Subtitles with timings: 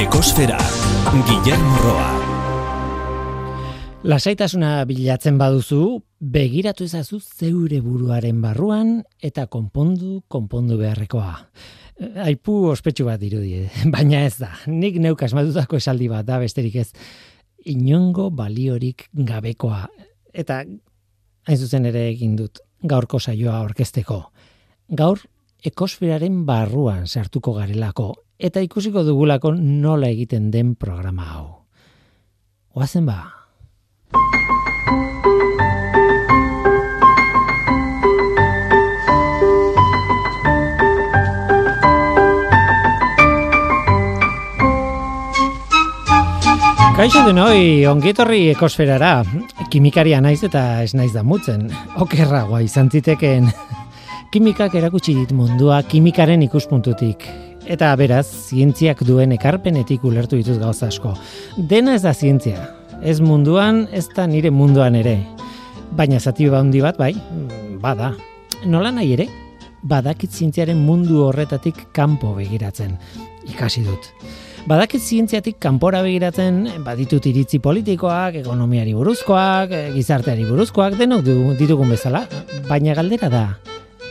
[0.00, 0.56] Ekosfera,
[1.28, 2.04] Guillermo Roa.
[4.08, 11.34] Lasaitasuna bilatzen baduzu, begiratu ezazu zeure buruaren barruan eta konpondu, konpondu beharrekoa.
[12.24, 14.48] Aipu ospetsu bat dirudi, baina ez da.
[14.72, 16.88] Nik neuk asmatutako esaldi bat da besterik ez.
[17.68, 19.82] Inongo baliorik gabekoa.
[20.32, 24.22] Eta hain zuzen ere egin dut gaurko saioa orkesteko.
[24.96, 25.20] Gaur
[25.60, 31.46] ekosferaren barruan sartuko garelako eta ikusiko dugulako nola egiten den programa hau.
[32.74, 33.20] Oazen ba.
[47.00, 49.22] Kaixo den hoi, ongitorri ekosferara,
[49.72, 53.48] kimikaria naiz eta ez naiz da mutzen, okerragoa izan ziteken.
[54.30, 57.24] Kimikak erakutsi dit mundua kimikaren ikuspuntutik.
[57.70, 61.12] Eta beraz, zientziak duen ekarpenetik ulertu dituz gauza asko.
[61.70, 62.64] Dena ez da zientzia.
[63.06, 65.20] Ez munduan, ez da nire munduan ere.
[65.94, 67.14] Baina zati handi bat, bai,
[67.78, 68.16] bada.
[68.66, 69.28] Nola nahi ere,
[69.82, 72.98] badakit zientziaren mundu horretatik kanpo begiratzen.
[73.46, 74.10] Ikasi dut.
[74.66, 82.26] Badakit zientziatik kanpora begiratzen, baditut iritzi politikoak, ekonomiari buruzkoak, gizarteari buruzkoak, denok du, ditugun bezala.
[82.68, 83.46] Baina galdera da,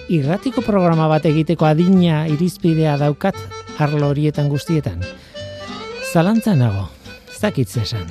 [0.09, 3.38] irratiko programa bat egiteko adina irizpidea daukat
[3.81, 5.03] arlo horietan guztietan.
[6.11, 6.88] Zalantza nago,
[7.30, 8.08] ez dakit zesan.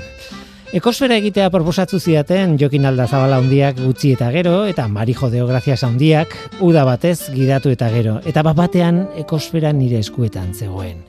[0.76, 6.34] Ekosfera egitea proposatzu ziaten Jokin Alda Zabala hundiak gutxi eta gero eta Marijo Deograzias handiak
[6.60, 11.00] uda batez gidatu eta gero eta bat batean ekosfera nire eskuetan zegoen.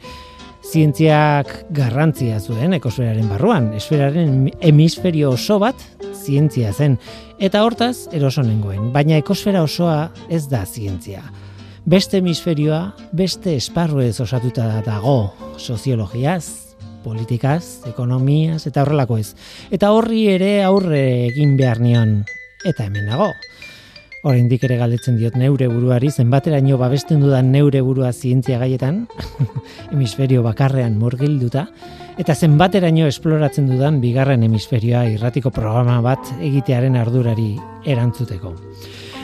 [0.69, 5.75] Zientziak garrantzia zuen ekosferaren barruan, esferaren hemisferio oso bat
[6.13, 6.99] zientzia zen
[7.39, 11.21] Eta hortaz, eroso nengoen, baina ekosfera osoa ez da zientzia.
[11.85, 19.33] Beste hemisferioa, beste esparruez osatuta dago, soziologiaz, politikaz, ekonomiaz, eta horrelako ez.
[19.71, 22.19] Eta horri ere aurre egin behar nion,
[22.67, 23.31] eta hemen nago.
[24.27, 29.05] Oraindik ere galdetzen diot neure buruari zenbateraino babesten dudan neure burua zientzia gaietan,
[29.93, 31.69] hemisferio bakarrean murgilduta,
[32.19, 37.53] eta zenbateraino esploratzen dudan bigarren hemisferioa irratiko programa bat egitearen ardurari
[37.87, 38.57] erantzuteko.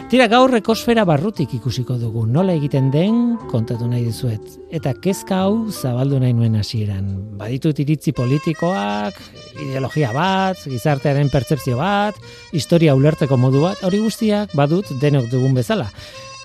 [0.05, 4.41] Tira gaur ekosfera barrutik ikusiko dugu, nola egiten den kontatu nahi dizuet.
[4.69, 7.07] Eta kezka hau zabaldu nahi nuen hasieran.
[7.39, 9.17] Baditut iritzi politikoak,
[9.55, 12.19] ideologia bat, gizartearen pertsepzio bat,
[12.53, 15.89] historia ulertzeko modu bat, hori guztiak badut denok dugun bezala.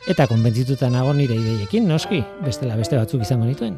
[0.09, 3.77] Eta konbentzituta nago nire ideiekin, noski, bestela beste batzuk izango nituen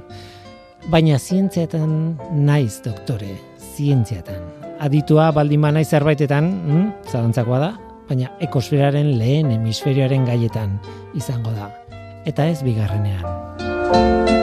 [0.90, 3.36] baina zientziatan naiz doktore,
[3.76, 4.42] zientziatan.
[4.82, 7.72] Aditua baldin naiz zerbaitetan, hm, zalantzakoa da,
[8.08, 10.78] baina ekosferaren lehen hemisferioaren gaietan
[11.18, 11.70] izango da.
[12.26, 14.41] Eta ez bigarrenean.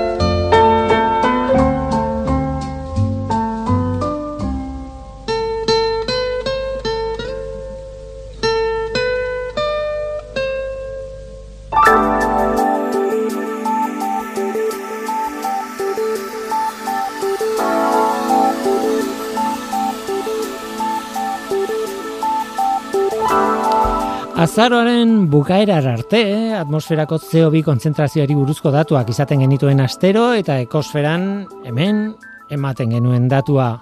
[24.40, 26.20] Azaroaren bukaerar arte,
[26.56, 31.26] atmosferako CO2 kontzentrazioari buruzko datuak izaten genituen astero eta ekosferan
[31.68, 32.06] hemen
[32.48, 33.74] ematen genuen datua.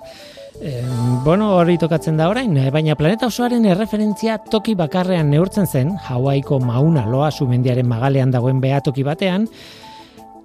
[0.57, 0.81] E,
[1.22, 7.06] bueno, hori tokatzen da orain, baina planeta osoaren erreferentzia toki bakarrean neurtzen zen, Hawaiiko Mauna
[7.06, 9.45] Loa sumendiaren magalean dagoen toki batean,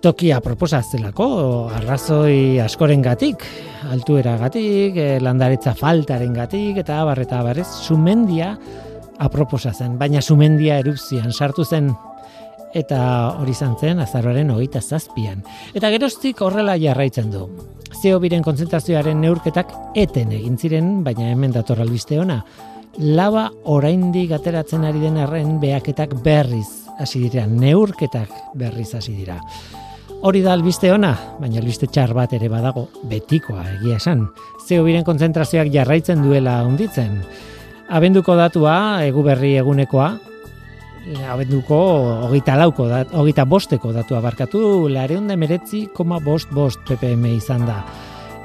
[0.02, 3.48] tokia proposaztelako, arrazoi askoren gatik,
[3.88, 8.58] altuera gatik, eh, landaretza faltaren gatik, eta abarreta abarrez, sumendia,
[9.22, 11.92] aproposa zen, baina sumendia erupzioan sartu zen
[12.74, 12.98] eta
[13.40, 15.42] hori izan zen azaroaren hogeita zazpian.
[15.76, 17.46] Eta geroztik horrela jarraitzen du.
[18.02, 22.40] Zeo biren konzentrazioaren neurketak eten egin ziren, baina hemen dator albiste ona.
[22.98, 26.68] Laba oraindik ateratzen ari den arren behaketak berriz
[26.98, 29.38] hasi dira, neurketak berriz hasi dira.
[30.22, 34.28] Hori da albiste ona, baina albiste txar bat ere badago, betikoa egia esan.
[34.68, 37.18] Zeo biren konzentrazioak jarraitzen duela hunditzen
[37.92, 40.08] abenduko datua, egu berri egunekoa,
[41.28, 41.78] abenduko
[42.26, 47.82] hogeita lauko, hogeita bosteko datua barkatu, lareun da meretzi, koma bost bost ppm izan da.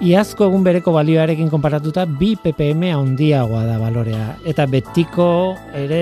[0.03, 4.33] Iazko egun bereko balioarekin konparatuta, bi ppm handiagoa da balorea.
[4.45, 5.29] Eta betiko
[5.73, 6.01] ere,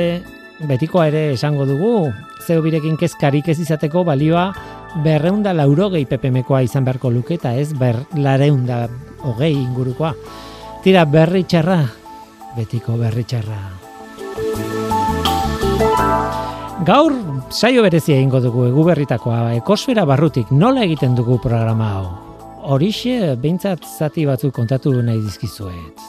[0.68, 2.10] betikoa ere esango dugu,
[2.44, 4.50] zeo birekin kezkarik ez izateko balioa,
[5.04, 8.88] berreunda laurogei ppmkoa izan beharko luke, eta ez ber, lareunda
[9.24, 10.16] hogei ingurukoa.
[10.84, 11.80] Tira berri txarra,
[12.58, 13.62] betiko berritxarra.
[16.86, 17.14] Gaur
[17.50, 22.06] saio berezia egingo dugu egu berritakoa ekosfera barrutik nola egiten dugu programa hau.
[22.66, 26.02] horixe behintzat zati batzuk kontatu nahi dizkizuet.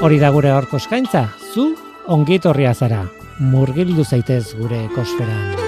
[0.00, 1.68] Hori da gure horko eskaintza, zu
[2.16, 3.04] ongitorria zara,
[3.40, 5.65] murgildu zaitez gure ekosferan.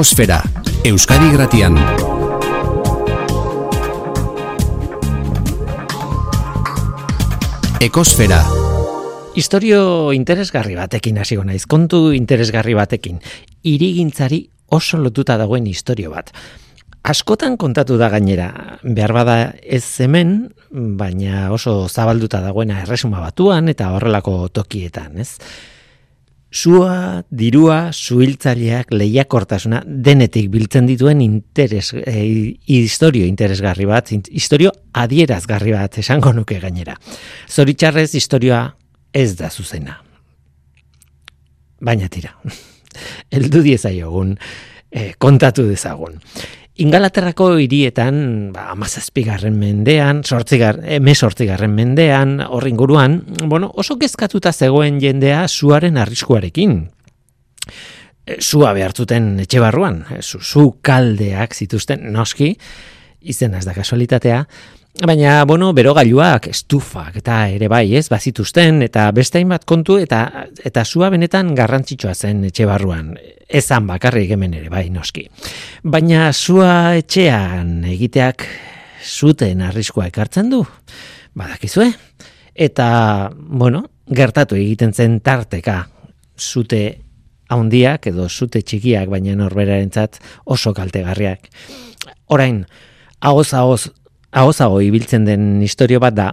[0.00, 0.38] Ekosfera,
[0.88, 1.74] Euskadi Gratian.
[7.84, 8.38] Ekosfera.
[9.36, 9.82] Historio
[10.16, 13.18] interesgarri batekin hasiko naiz, kontu interesgarri batekin.
[13.60, 14.38] Irigintzari
[14.72, 16.32] oso lotuta dagoen historio bat.
[17.04, 18.48] Askotan kontatu da gainera,
[18.80, 20.54] behar bada ez hemen,
[20.96, 25.34] baina oso zabalduta dagoena erresuma batuan eta horrelako tokietan, ez?
[26.50, 36.00] Sua, dirua, suhiltzaileak, lehiakortasuna denetik biltzen dituen interes, e, historio interesgarri bat, historio adierazgarri bat
[36.02, 36.96] esango nuke gainera.
[37.46, 38.64] Zoritxarrez historioa
[39.14, 40.00] ez da zuzena.
[41.80, 42.34] Baina tira,
[43.38, 44.34] eldu diezaiogun,
[44.90, 46.18] e, kontatu dezagun.
[46.80, 55.42] Ingalaterrako hirietan, ba, amazazpigarren mendean, sortzigar, emesortzigarren mendean, horrin guruan, bueno, oso kezkatuta zegoen jendea
[55.48, 56.78] zuaren arriskuarekin.
[58.24, 62.54] E, zua behartuten etxe barruan, zu, zu kaldeak zituzten noski,
[63.20, 64.40] izena ez da kasualitatea,
[64.98, 70.48] Baina, bueno, bero gailuak, estufak, eta ere bai, ez, bazituzten, eta beste hainbat kontu, eta
[70.66, 73.12] eta zua benetan garrantzitsua zen etxe barruan.
[73.46, 75.28] Ezan bakarrik hemen ere bai, noski.
[75.86, 78.44] Baina zua etxean egiteak
[79.06, 80.64] zuten arriskoa ekartzen du,
[81.38, 81.86] badakizue?
[82.52, 82.90] Eta,
[83.32, 85.84] bueno, gertatu egiten zen tarteka
[86.36, 86.82] zute
[87.48, 91.46] haundiak edo zute txikiak, baina norberarentzat oso kaltegarriak.
[92.26, 92.64] Orain,
[93.20, 93.88] ahoz ahoz
[94.30, 96.30] ahozago ibiltzen den historio bat da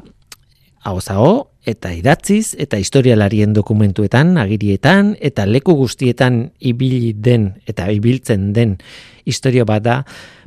[0.87, 8.77] ahozago eta idatziz eta historialarien dokumentuetan, agirietan eta leku guztietan ibili den eta ibiltzen den
[9.25, 9.97] historio bat da,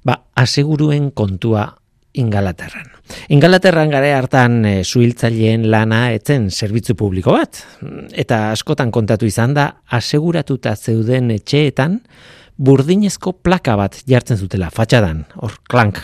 [0.05, 1.69] ba, aseguruen kontua
[2.11, 2.89] Ingalaterran.
[3.31, 7.61] Ingalaterran gare hartan e, suhiltzaileen lana etzen zerbitzu publiko bat,
[8.19, 12.01] eta askotan kontatu izan da, aseguratuta zeuden etxeetan,
[12.59, 16.03] burdinezko plaka bat jartzen zutela, fatxadan, hor, klank.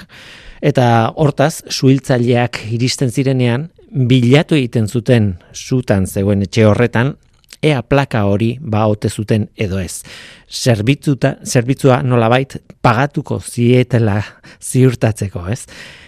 [0.64, 7.14] Eta hortaz, suhiltzaileak iristen zirenean, bilatu egiten zuten zutan zegoen etxe horretan,
[7.62, 10.02] ea plaka hori ba ote zuten edo ez.
[10.48, 14.20] Zerbitzuta, zerbitzua nolabait pagatuko zietela
[14.60, 15.64] ziurtatzeko, ez?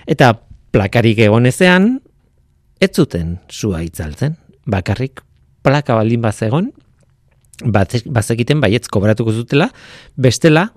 [0.07, 0.35] Eta
[0.73, 1.97] plakarik egonezean,
[2.81, 4.37] ez zuten zua itzaltzen.
[4.69, 5.23] Bakarrik
[5.65, 6.71] plaka baldin bazegon,
[7.65, 9.71] bazekiten baietz kobratuko zutela,
[10.17, 10.69] bestela,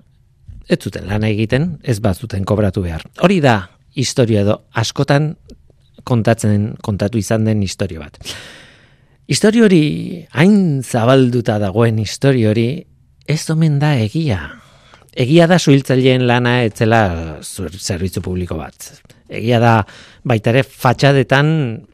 [0.72, 3.04] ez zuten lan egiten, ez bazuten kobratu behar.
[3.22, 3.58] Hori da
[3.94, 5.34] historia edo askotan
[6.08, 8.18] kontatzen kontatu izan den historia bat.
[9.30, 12.66] Historio hori hain zabalduta dagoen historio hori
[13.28, 14.40] ez omen da egia.
[15.12, 17.02] Egia da suhiltzaileen lana etzela
[17.44, 18.90] zerbitzu publiko bat.
[19.32, 19.76] Egia da
[20.28, 21.52] baita ere fatxadetan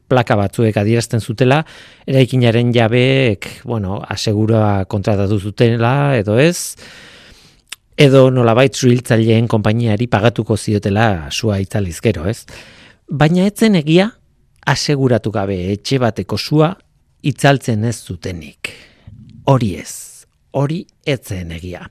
[0.08, 1.60] plaka batzuek adierazten zutela,
[2.08, 6.78] eraikinaren jabeek, bueno, asegura kontratatu zutela edo ez,
[7.98, 12.44] edo nolabait suhiltzaileen konpainiari pagatuko ziotela sua itzalizkero, ez?
[13.10, 14.10] Baina etzen egia
[14.68, 16.72] aseguratu gabe etxe bateko sua
[17.26, 18.70] itzaltzen ez zutenik.
[19.48, 21.88] Hori ez, hori etzen egia.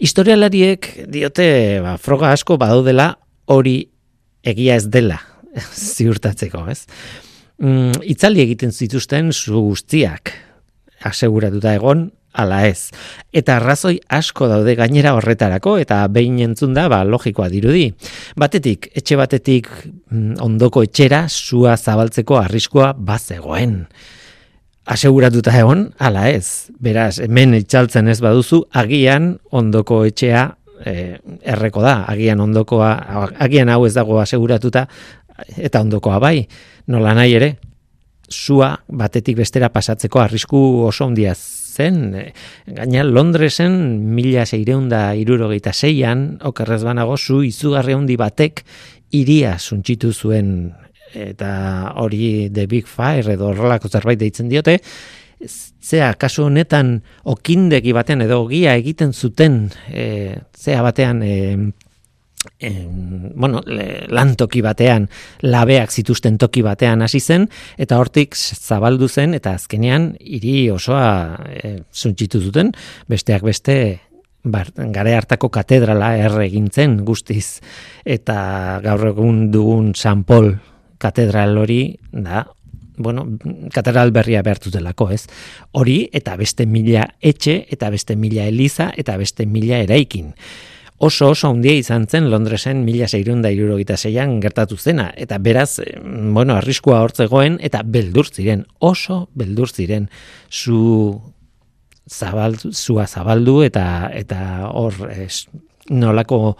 [0.00, 1.48] Historialariek diote
[1.84, 3.12] ba, froga asko badaudela
[3.50, 3.82] hori
[4.46, 5.18] egia ez dela
[5.94, 6.86] ziurtatzeko, ez?
[7.60, 10.32] Mm, itzali egiten zituzten zu guztiak
[11.04, 12.08] aseguratuta egon
[12.42, 12.90] ala ez.
[13.32, 17.90] Eta arrazoi asko daude gainera horretarako eta behin entzun da ba, logikoa dirudi.
[18.40, 19.68] Batetik, etxe batetik
[20.10, 23.84] mm, ondoko etxera sua zabaltzeko arriskoa bazegoen
[24.90, 26.70] aseguratuta egon, ala ez.
[26.82, 30.48] Beraz, hemen itxaltzen ez baduzu, agian ondoko etxea
[30.84, 30.94] e,
[31.54, 32.90] erreko da, agian ondokoa,
[33.38, 34.86] agian hau ez dago aseguratuta,
[35.56, 36.36] eta ondokoa bai,
[36.90, 37.52] nola nahi ere,
[38.30, 41.34] sua batetik bestera pasatzeko arrisku oso ondia
[41.80, 42.00] zen,
[42.66, 43.74] gaina Londresen
[44.14, 48.64] mila seireunda irurogeita zeian, okerrez banago, zu izugarri handi batek
[49.16, 50.52] iria suntxitu zuen.
[51.10, 51.52] Eta
[51.98, 54.78] hori The Big Fire edo horrelako zerbait deitzen diote,
[55.80, 56.98] zea, kasu honetan
[57.32, 61.72] okindegi batean edo ogia egiten zuten, e, zea batean, e,
[63.34, 63.60] bueno,
[64.08, 65.08] lantoki batean,
[65.42, 71.80] labeak zituzten toki batean hasi zen, eta hortik zabaldu zen, eta azkenean hiri osoa e,
[71.92, 72.72] zuntxitu zuten,
[73.08, 73.76] besteak beste,
[74.40, 77.60] Bar, gare hartako katedrala erre egintzen guztiz
[78.08, 80.54] eta gaur egun dugun San Paul
[80.96, 82.46] katedral hori da
[82.96, 83.26] bueno,
[83.72, 85.26] katedral berria behartu delako, ez?
[85.72, 90.32] Hori eta beste mila etxe eta beste mila eliza eta beste mila eraikin.
[91.00, 95.06] Oso oso handia izan zen Londresen mila zeirunda irurogita zeian gertatu zena.
[95.16, 98.66] Eta beraz, bueno, arriskua hortzegoen eta beldur ziren.
[98.84, 100.10] Oso beldur ziren.
[100.50, 101.22] Zu
[102.04, 105.46] zabaldu, zua zabaldu eta eta hor es,
[105.88, 106.58] nolako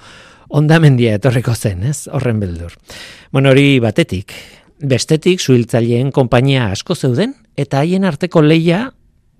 [0.56, 2.06] ondamendia etorriko zen, ez?
[2.08, 2.72] Horren beldur.
[3.32, 4.32] Bueno, hori batetik,
[4.80, 8.86] bestetik suhiltzaileen konpainia asko zeuden eta haien arteko leia,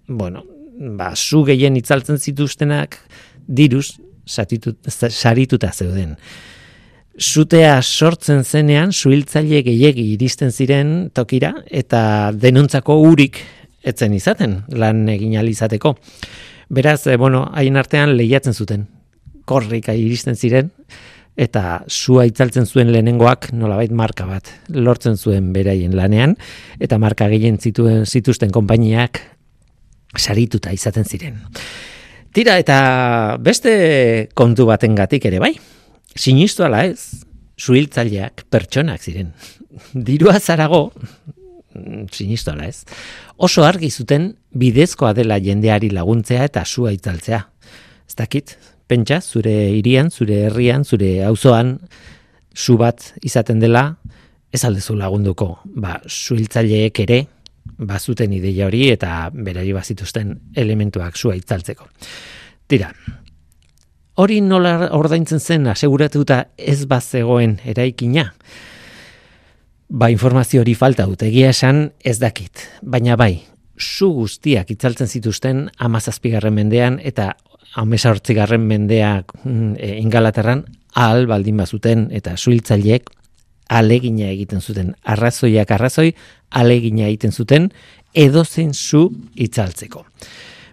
[0.08, 0.44] bueno,
[0.76, 3.00] ba zu gehien itzaltzen zituztenak
[3.48, 3.96] diruz
[4.30, 6.16] sarituta zeuden.
[7.20, 13.42] Zutea sortzen zenean suhiltzaile gehiegi iristen ziren tokira eta denuntzako urik
[13.82, 15.96] etzen izaten lan egin izateko.
[16.70, 18.86] Beraz, eh, bueno, haien artean lehiatzen zuten
[19.44, 20.70] korrika iristen ziren,
[21.40, 26.36] eta sua itzaltzen zuen lehenengoak nolabait marka bat lortzen zuen beraien lanean,
[26.78, 29.22] eta marka gehien zituen zituzten konpainiak
[30.18, 31.40] sarituta izaten ziren.
[32.30, 33.72] Tira, eta beste
[34.38, 35.50] kontu baten gatik ere bai,
[36.14, 37.24] sinistu ala ez,
[37.58, 39.32] suhiltzaileak pertsonak ziren.
[40.08, 40.92] Dirua zarago,
[42.14, 42.84] sinistu ala ez,
[43.34, 47.42] oso argi zuten bidezkoa dela jendeari laguntzea eta sua itzaltzea.
[48.06, 48.54] Ez dakit,
[48.86, 51.80] pentsa, zure irian, zure herrian, zure auzoan
[52.54, 53.96] zu bat izaten dela,
[54.54, 57.24] ez aldezu lagunduko, ba, suhiltzaileek ere,
[57.86, 61.88] bazuten ideia hori eta berari bazituzten elementuak zua itzaltzeko.
[62.68, 62.90] Tira,
[64.20, 68.30] hori nola ordaintzen zen aseguratuta ez bazegoen eraikina,
[69.90, 73.40] ba informazio hori falta dut, egia esan ez dakit, baina bai,
[73.80, 77.32] zu guztiak itzaltzen zituzten amazazpigarren mendean eta
[77.80, 83.10] amesa hortzigarren mendea mm, e, ingalaterran ahal baldin bazuten eta suhiltzaileek
[83.70, 86.10] alegina egiten zuten arrazoiak arrazoi
[86.50, 87.70] alegina egiten zuten
[88.14, 89.06] edozein zu
[89.38, 90.04] itzaltzeko.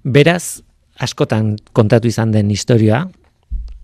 [0.04, 0.64] Beraz,
[0.98, 3.04] askotan kontatu izan den historia,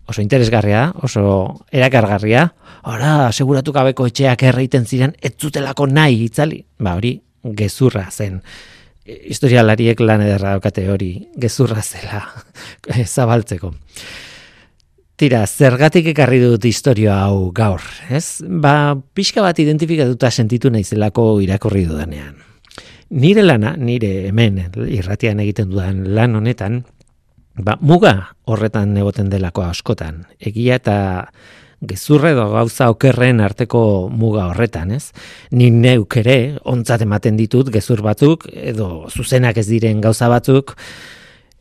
[0.09, 2.47] oso interesgarria, oso erakargarria,
[2.89, 8.41] ora, seguratu gabeko etxeak erraiten ziren, ez zutelako nahi itzali, ba hori, gezurra zen.
[9.05, 12.23] Historialariek lan ederra daukate hori, gezurra zela,
[13.15, 13.73] zabaltzeko.
[15.23, 17.79] Tira, zergatik ekarri dut historia hau gaur,
[18.11, 18.43] ez?
[18.43, 22.33] Ba, pixka bat identifikatuta sentitu naizelako irakorri dudanean.
[23.23, 26.81] Nire lana, nire hemen irratian egiten dudan lan honetan,
[27.55, 28.11] ba, muga
[28.51, 30.25] horretan egoten delako askotan.
[30.43, 30.97] Egia eta
[31.79, 35.13] gezurre edo gauza okerren arteko muga horretan, ez?
[35.55, 40.75] Ni neuk ere, ontzat ematen ditut gezur batzuk, edo zuzenak ez diren gauza batzuk,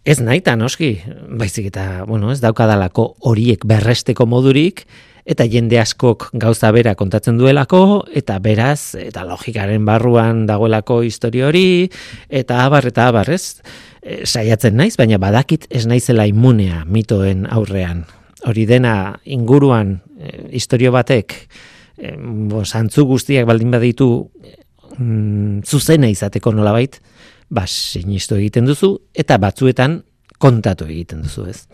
[0.05, 0.99] Ez nahi noski,
[1.39, 4.83] baizik eta, bueno, ez daukadalako horiek berresteko modurik,
[5.25, 11.89] eta jende askok gauza bera kontatzen duelako, eta beraz, eta logikaren barruan dagoelako histori hori,
[12.29, 13.63] eta abar, eta abar, ez?
[14.03, 18.03] E, saiatzen naiz, baina badakit ez naizela immunea mitoen aurrean.
[18.43, 21.37] Hori dena inguruan e, historio batek,
[21.95, 22.17] e,
[22.51, 24.11] bo, zantzu guztiak baldin baditu,
[24.99, 26.99] mm, zuzena izateko nolabait,
[27.53, 30.01] ba, sinistu egiten duzu, eta batzuetan
[30.43, 31.67] kontatu egiten duzu, ez.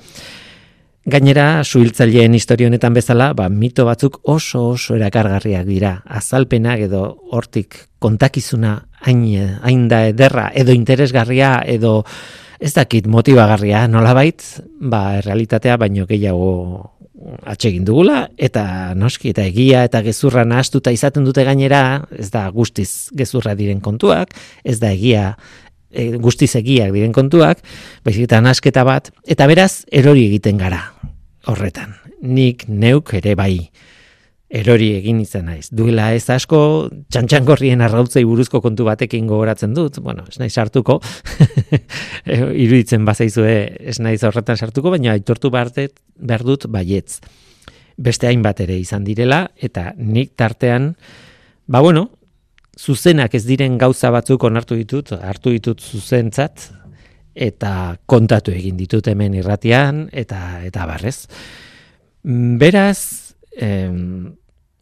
[1.08, 5.94] Gainera, suhiltzaileen historionetan bezala, ba, mito batzuk oso oso erakargarriak dira.
[6.04, 8.74] Azalpenak edo hortik kontakizuna
[9.06, 9.22] hain,
[9.62, 12.02] hain da ederra, edo interesgarria, edo
[12.60, 14.42] ez dakit motibagarria, nolabait,
[14.82, 16.52] ba, realitatea baino gehiago
[17.48, 23.08] atsegin dugula, eta noski, eta egia, eta gezurra nahastuta izaten dute gainera, ez da guztiz
[23.16, 25.32] gezurra diren kontuak, ez da egia
[25.90, 27.62] e, guztiz egiak diren kontuak,
[28.04, 30.82] baizik eta nasketa bat, eta beraz, erori egiten gara
[31.48, 31.94] horretan.
[32.22, 33.68] Nik neuk ere bai
[34.48, 35.68] erori egin izan naiz.
[35.76, 40.98] Duela ez asko, txantxangorrien arrautzei buruzko kontu batekin gogoratzen dut, bueno, ez naiz sartuko,
[42.24, 43.56] e, iruditzen bazaizue
[43.92, 47.20] ez naiz horretan sartuko, baina aitortu behar dut baietz.
[47.98, 50.94] Beste hainbat ere izan direla, eta nik tartean,
[51.66, 52.08] ba bueno,
[52.78, 56.68] zuzenak ez diren gauza batzuk onartu ditut, hartu ditut zuzentzat,
[57.38, 57.72] eta
[58.10, 61.26] kontatu egin ditut hemen irratian, eta eta barrez.
[62.58, 64.32] Beraz, em,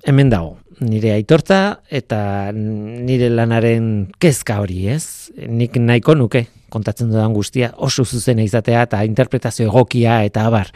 [0.07, 5.33] hemen dago, nire aitortza eta nire lanaren kezka hori, ez?
[5.37, 10.73] Nik nahiko nuke, kontatzen dudan guztia, oso zuzena izatea eta interpretazio egokia eta abar.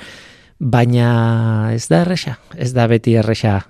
[0.61, 3.61] Baina ez da erresa, ez da beti erresa,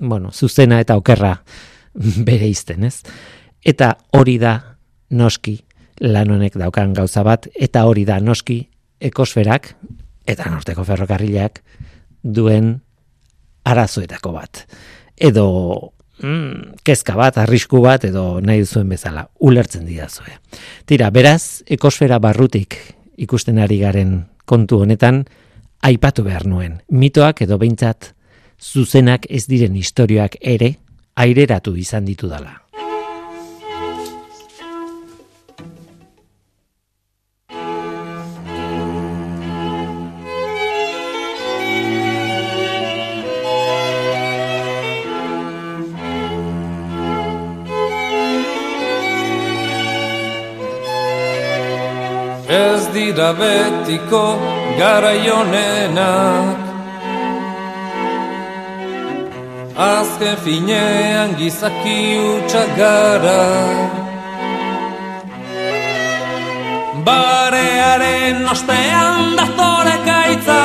[0.00, 1.36] bueno, zuzena eta okerra
[2.28, 3.00] bere izten, ez?
[3.66, 4.56] Eta hori da
[5.10, 5.58] noski
[6.04, 8.60] lan honek daukan gauza bat, eta hori da noski
[9.00, 9.72] ekosferak
[10.26, 11.62] eta norteko ferrokarrilak
[12.22, 12.74] duen
[13.66, 14.64] arazoetako bat.
[15.16, 15.46] Edo
[16.22, 20.36] mm, kezka bat, arrisku bat, edo nahi duzuen bezala, ulertzen didazue.
[20.86, 22.78] Tira, beraz, ekosfera barrutik
[23.16, 25.24] ikusten ari garen kontu honetan,
[25.86, 26.80] aipatu behar nuen.
[26.90, 28.12] Mitoak edo behintzat
[28.60, 30.76] zuzenak ez diren historioak ere,
[31.16, 32.52] aireratu izan ditu dala.
[52.46, 54.22] Ez dira betiko
[54.78, 56.65] garaionenak
[59.76, 63.42] azken finean gizaki utxak gara.
[67.06, 70.62] Barearen ostean daztore kaitza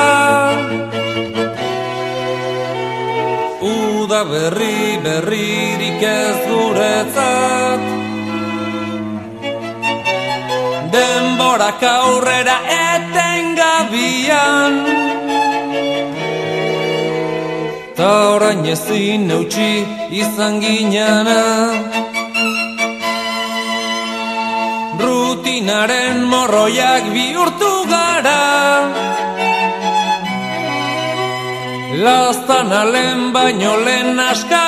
[3.62, 7.84] Uda berri berririk ez guretzat.
[10.92, 14.74] Denborak aurrera eten gabian
[18.02, 19.72] Ta orain ezin neutxi
[20.20, 21.42] izan ginana
[25.02, 28.42] Rutinaren morroiak bihurtu gara.
[32.04, 34.62] Lastan alen baino lehen aska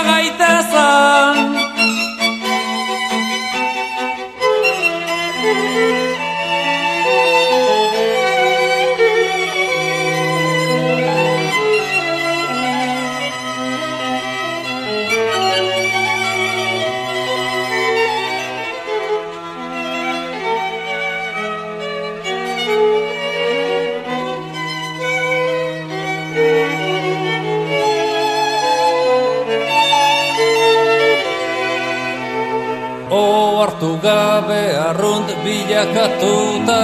[35.54, 36.82] bilakatuta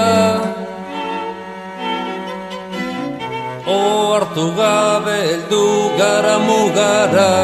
[3.73, 5.65] Oartu gabe eldu
[5.99, 7.35] gara mugara.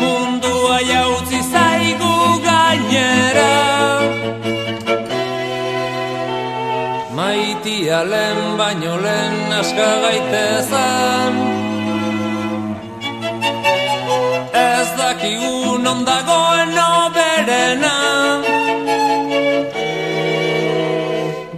[0.00, 2.12] Mundua jautzi zaigu
[2.46, 3.54] gainera.
[7.16, 11.34] Maitia lehen baino lehen aska gaitezan.
[14.66, 16.76] Ez dakigu non dagoen
[17.66, 18.42] oberena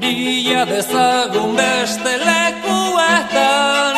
[0.01, 3.97] Bila dezagun beste lekuetan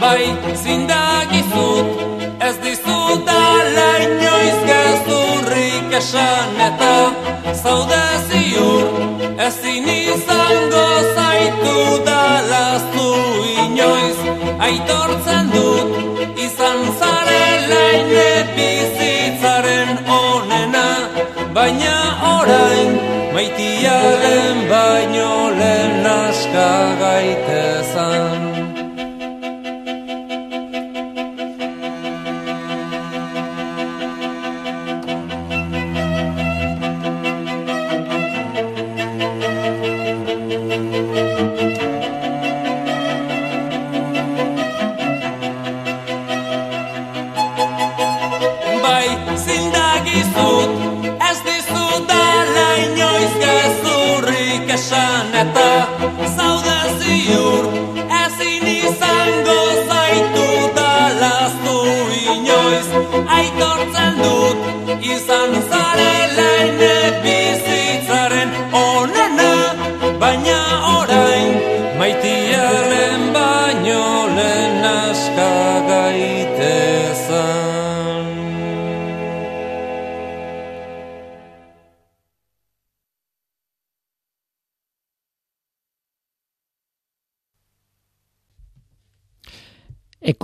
[0.00, 1.86] Bai zindagizut
[2.40, 6.94] ez dizut ala inoiz gezurrik esan eta
[7.62, 8.86] zaude ziur
[9.46, 13.08] ezin izango zaitu dalaztu
[13.66, 14.18] inoiz
[14.68, 15.90] aitortzen dut
[17.98, 20.88] ine bizitzaren onena
[21.56, 21.96] baina
[22.34, 22.92] orain
[23.34, 26.70] maitiaren baino lehen aska
[27.02, 28.42] gaitezan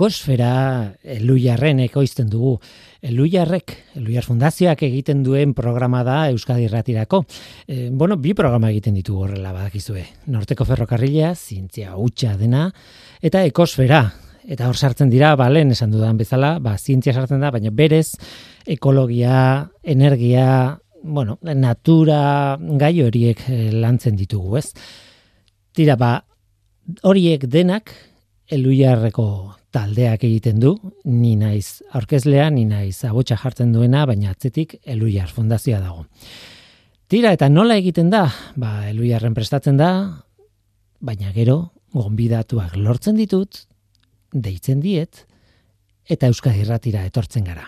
[0.07, 2.53] Ekosfera Elujarren ekoizten dugu.
[3.03, 7.25] Elujarrek, Elujar Fundazioak egiten duen programa da Euskadi Irratirako.
[7.67, 10.05] E, bueno, bi programa egiten ditu horrela badakizue.
[10.31, 12.69] Norteko ferrokarrilea, zientzia hutsa dena,
[13.19, 13.99] eta ekosfera.
[14.47, 18.13] Eta hor sartzen dira, balen esan dudan bezala, ba, zientzia sartzen da, baina berez,
[18.63, 20.47] ekologia, energia,
[21.03, 24.71] bueno, natura gai horiek eh, lantzen ditugu, ez?
[25.75, 26.15] Tira, ba,
[27.03, 27.91] horiek denak
[28.47, 30.75] Elujarreko taldeak egiten du,
[31.05, 36.05] ni naiz aurkezlea, ni naiz abotsa jartzen duena, baina atzetik Elujar fundazioa dago.
[37.07, 38.25] Tira, eta nola egiten da?
[38.59, 39.91] Ba, Elujarren prestatzen da,
[40.99, 43.63] baina gero, gonbidatuak lortzen ditut,
[44.33, 45.25] deitzen diet,
[46.07, 47.67] eta Euskadi Irratira etortzen gara.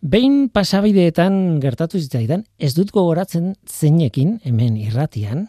[0.00, 5.48] Behin pasabideetan gertatu zitzaidan, ez dut gogoratzen zeinekin hemen irratian,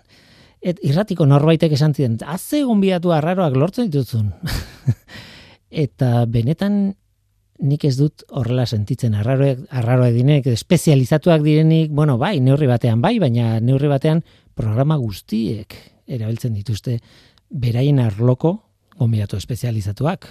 [0.61, 4.33] et irratiko norbaitek esan ziren, haze gonbidatu arraroak lortzen dituzun.
[5.71, 6.93] eta benetan
[7.61, 13.17] nik ez dut horrela sentitzen arraroak, arraroak direnik, espezializatuak direnik, bueno, bai, neurri batean bai,
[13.21, 14.23] baina neurri batean
[14.57, 15.75] programa guztiek
[16.11, 16.97] erabiltzen dituzte
[17.51, 18.55] beraien arloko
[18.97, 20.27] gonbidatu espezializatuak.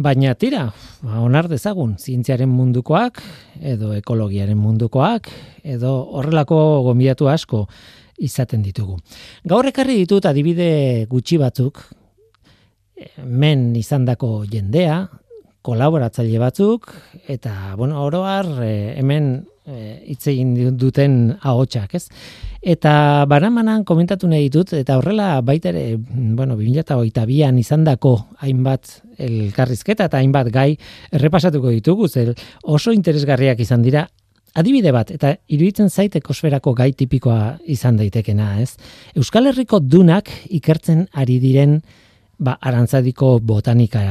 [0.00, 0.68] Baina tira,
[1.04, 3.20] ba, onar dezagun, zientziaren mundukoak,
[3.60, 5.30] edo ekologiaren mundukoak,
[5.62, 7.66] edo horrelako gonbidatu asko
[8.20, 8.98] izaten ditugu.
[9.48, 11.82] Gaur ekarri ditut adibide gutxi batzuk,
[13.24, 15.04] men izandako jendea,
[15.62, 16.92] kolaboratzaile batzuk,
[17.28, 19.32] eta, bueno, oroar, e, hemen
[19.66, 22.06] e, hitz egin duten ahotsak, ez?
[22.60, 25.84] Eta baramanan komentatu nahi ditut, eta horrela baita ere,
[26.36, 30.70] bueno, 2022an izandako hainbat elkarrizketa eta hainbat gai
[31.12, 34.06] errepasatuko ditugu, zer oso interesgarriak izan dira,
[34.54, 38.74] adibide bat, eta iruditzen zait ekosferako gai tipikoa izan daitekena, ez?
[39.16, 41.80] Euskal Herriko dunak ikertzen ari diren
[42.40, 44.02] ba, arantzadiko botanika,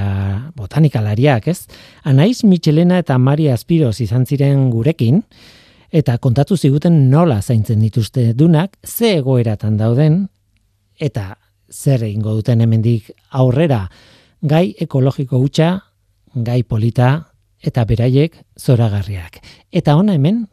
[0.56, 1.66] botanikalariak, ez?
[2.08, 5.24] Anaiz Michelena eta Maria Aspiros izan ziren gurekin,
[5.90, 10.22] eta kontatu ziguten nola zaintzen dituzte dunak, ze egoeratan dauden,
[11.00, 11.34] eta
[11.70, 13.88] zer egingo duten hemendik aurrera,
[14.42, 15.74] gai ekologiko hutsa,
[16.36, 17.12] gai polita,
[17.66, 19.42] eta beraiek zoragarriak.
[19.72, 20.46] Eta ona hemen,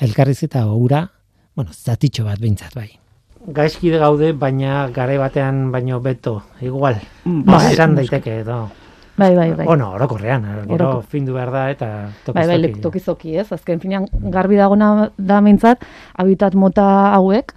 [0.00, 1.06] elkarrizketa hura,
[1.54, 3.01] bueno, zatitxo bat behintzat bai.
[3.46, 7.00] Gaizkide gaude, baina gare batean baino beto, igual.
[7.24, 7.72] Bai.
[7.72, 8.68] Esan daiteke edo.
[9.16, 9.66] Bai, bai, bai.
[9.66, 11.88] Bueno, orokorrean, gero Oroko- findu behar da eta
[12.24, 13.50] tokiz Bai, bai, tokizoki, ez?
[13.52, 15.82] Azken finean garbi dagona da mintzat,
[16.16, 17.52] habitat mota hauek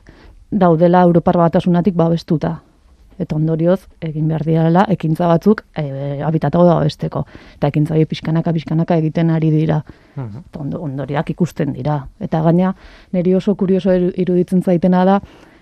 [0.52, 2.60] daudela Europar batasunatik babestuta.
[3.18, 7.26] Eta ondorioz, egin behar direla, ekintza batzuk e, habitat hau da babesteko.
[7.56, 9.84] Eta ekintza hori pixkanaka, pixkanaka egiten ari dira.
[10.18, 10.42] Mhm.
[10.50, 12.08] Eta ondo, ondoriak ikusten dira.
[12.20, 12.74] Eta gaina,
[13.14, 15.22] niri oso kurioso iru- iruditzen zaitena da,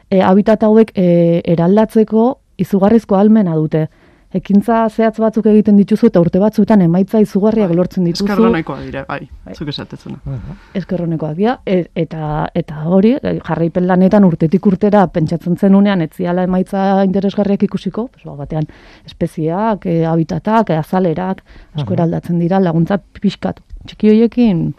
[0.10, 2.30] e, habitat hauek e, eraldatzeko
[2.64, 3.88] izugarrizko almena dute.
[4.34, 8.26] Ekintza zehatz batzuk egiten dituzu eta urte batzuetan emaitza izugarriak Bai, lortzen dituzu.
[8.26, 9.54] Eskarronekoa dira, bai, Bai.
[9.54, 10.18] zuk esatezuna.
[10.74, 16.48] eskerronekoak dira, e, eta, eta hori, e, jarraipen lanetan urtetik urtera pentsatzen zenunean ez ziala
[16.50, 18.66] emaitza interesgarriak ikusiko, pues, ba, batean
[19.06, 21.44] espezieak, e, habitatak, e, azalerak,
[21.76, 23.62] asko eraldatzen dira, laguntza pixkat.
[23.86, 24.74] Txiki horiekin,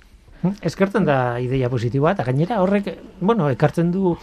[0.61, 4.17] Eskertzen da ideia positiboa, eta gainera horrek, bueno, ekartzen du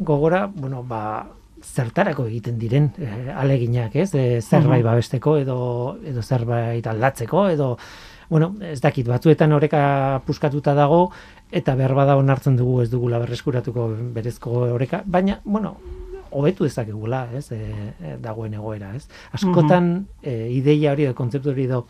[0.00, 1.26] gogora, bueno, ba,
[1.60, 4.14] zertarako egiten diren eh, aleginak, ez?
[4.14, 4.86] E, zerbait Mhm.
[4.90, 7.76] babesteko edo edo zerbait aldatzeko edo
[8.30, 11.10] bueno, ez dakit batzuetan oreka puskatuta dago
[11.52, 15.76] eta behar bada onartzen dugu ez dugula berreskuratuko berezko oreka, baina bueno,
[16.30, 17.50] hobetu dezakegula, ez?
[17.52, 19.08] E, e, dagoen egoera, ez?
[19.32, 21.86] Askotan e, ideia hori edo kontzeptu hori edo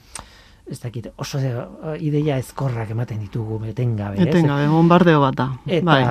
[0.70, 1.50] ez dakit, oso e,
[1.98, 4.28] ideia ezkorrak ematen ditugu etengabe, ez?
[4.28, 5.48] Etengabe, bombardeo bat da.
[5.66, 6.04] Eta, Bai.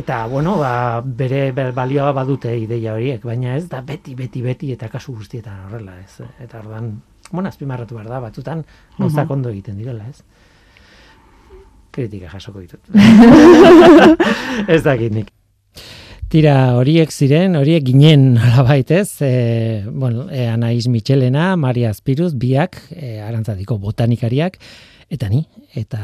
[0.00, 4.88] eta bueno, ba, bere, balioa badute ideia horiek, baina ez da beti, beti, beti, eta
[4.88, 6.22] kasu guztietan horrela, ez.
[6.40, 8.64] Eta ordan, bueno, azpimarratu behar da, batzutan
[8.98, 9.32] gauzak Mhm.
[9.32, 10.22] ondo egiten direla, ez.
[11.90, 12.80] Kritika jasoko ditut.
[14.68, 15.32] ez dakit nik.
[16.28, 22.76] Tira, horiek ziren, horiek ginen nolabait ez, e, bueno, e, Anaiz Michelena, Maria Spiruz, biak,
[22.92, 24.58] e, arantzadiko botanikariak,
[25.08, 25.40] eta ni,
[25.72, 26.02] eta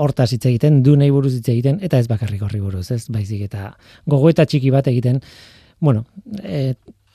[0.00, 3.44] hortaz hitz egiten, du nahi buruz hitz egiten, eta ez bakarrik horri buruz, ez, baizik
[3.50, 3.74] eta
[4.08, 5.20] gogoeta txiki bat egiten,
[5.76, 6.06] bueno,
[6.40, 6.70] e,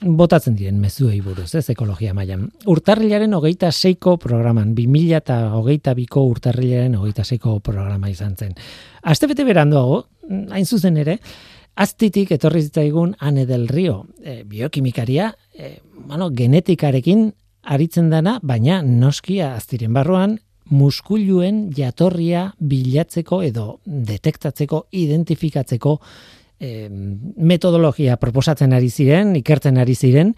[0.06, 2.46] botatzen diren mezuei buruz, ez, ekologia mailan.
[2.70, 8.54] Urtarrilaren hogeita seiko programan, 2000 eta hogeita biko urtarrilaren hogeita seiko programa izan zen.
[9.02, 11.24] Astebete beranduago, hain zuzen ere,
[11.80, 17.30] aztitik etorri zitzaigun Ane del Rio, e, biokimikaria, e, bueno, genetikarekin
[17.64, 20.40] aritzen dana, baina noskia aztiren barruan,
[20.70, 25.96] muskuluen jatorria bilatzeko edo detektatzeko, identifikatzeko
[26.60, 30.36] e, metodologia proposatzen ari ziren, ikertzen ari ziren,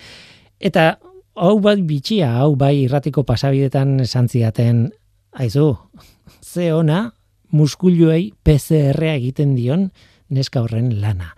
[0.60, 1.00] eta
[1.36, 4.86] hau bai bitxia, hau bai irratiko pasabidetan esan zidaten,
[5.34, 5.74] aizu,
[6.42, 7.08] ze ona,
[7.52, 9.90] muskuluei PCR egiten dion
[10.32, 11.36] neska horren lana.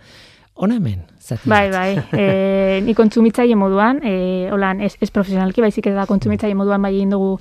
[0.54, 1.48] Hona hemen, zati.
[1.50, 1.96] Bai, bai.
[2.14, 7.10] E, ni kontsumitzaile moduan, e, holan, ez, ez profesionalki, baizik eta kontsumitzaile moduan bai egin
[7.10, 7.32] dugu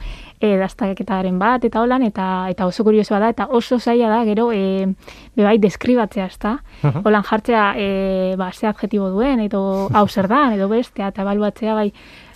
[0.42, 4.48] e, dastaketaren bat, eta holan, eta, eta oso kuriosoa da, eta oso zaila da, gero,
[4.52, 4.88] e,
[5.38, 6.56] bebai, deskribatzea, ezta?
[6.82, 7.04] Aha.
[7.06, 7.88] Holan jartzea, e,
[8.42, 9.62] ba, ze adjetibo duen, edo
[9.94, 11.92] hau zer da, edo bestea, eta ebaluatzea, bai,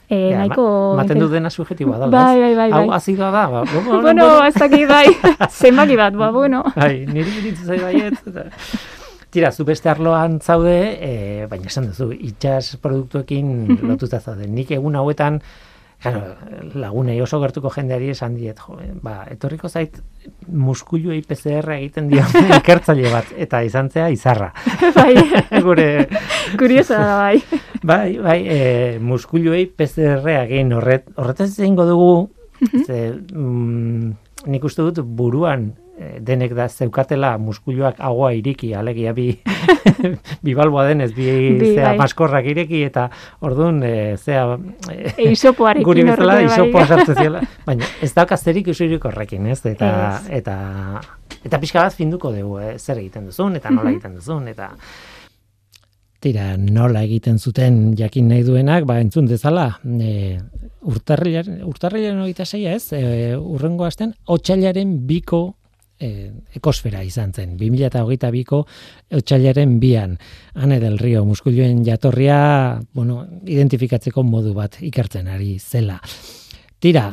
[0.09, 0.67] e, Ja, nahiko...
[0.93, 2.95] ma- maten du dena subjetiboa da, Bai, bai, bai, Hau bai.
[3.01, 5.07] azidoa da, ba, bueno, Bueno, ez dakit, bai,
[5.57, 6.61] zenbaki bat, ba, bueno.
[6.77, 8.21] Bai, niri iritzu zai baiet.
[9.37, 11.09] Tira, zu beste arloan zaude, e,
[11.45, 14.47] baina esan duzu, itxas produktuekin lotuta zaude.
[14.49, 15.37] Nik egun hauetan,
[16.01, 16.23] claro,
[16.73, 20.01] lagunei oso gertuko jendeari esan diet, jo, ba, etorriko zait
[20.49, 22.25] muskuluei PCR egiten dio
[22.57, 24.49] ikertzaile bat, eta izan zea izarra.
[24.97, 25.13] bai,
[25.67, 25.87] Gure,
[26.57, 27.61] kuriosoa da, bai.
[27.93, 28.61] bai, bai, e,
[28.97, 32.13] muskuluei PCR egin horret, horretaz egingo dugu,
[32.87, 34.15] ze, mm,
[34.49, 35.86] nik uste dut buruan eh,
[36.21, 39.31] denek da zeukatela muskuluak agua iriki, alegia bi,
[40.45, 41.25] bi balboa denez, bi,
[41.59, 41.97] Bi, zea bai.
[41.97, 43.07] maskorrak ireki, eta
[43.41, 44.43] orduan, e, zea,
[44.91, 46.55] e, E, isopoarekin guri bezala horrekin, bai.
[46.55, 49.59] isopoa sartzen baina ez dauka zerik usurik horrekin, ez?
[49.65, 49.89] Eta,
[50.21, 50.29] Ez.
[50.41, 50.57] eta,
[51.43, 53.95] eta pixka bat finduko dugu, eh, zer egiten duzun, eta nola Mhm.
[53.97, 54.71] egiten duzun, eta
[56.19, 59.67] Tira, nola egiten zuten jakin nahi duenak, ba, entzun dezala,
[60.01, 60.39] e,
[60.89, 65.56] urtarrilaren, urtarrilaren hogeita zeia ez, e, urrengo asten, otxailaren biko
[65.99, 68.63] e, ekosfera izan zen, 2008 biko
[69.17, 70.17] otxailaren bian,
[70.55, 75.99] Ane del Rio, muskulioen jatorria, bueno, identifikatzeko modu bat ikertzen ari zela.
[76.79, 77.11] Tira,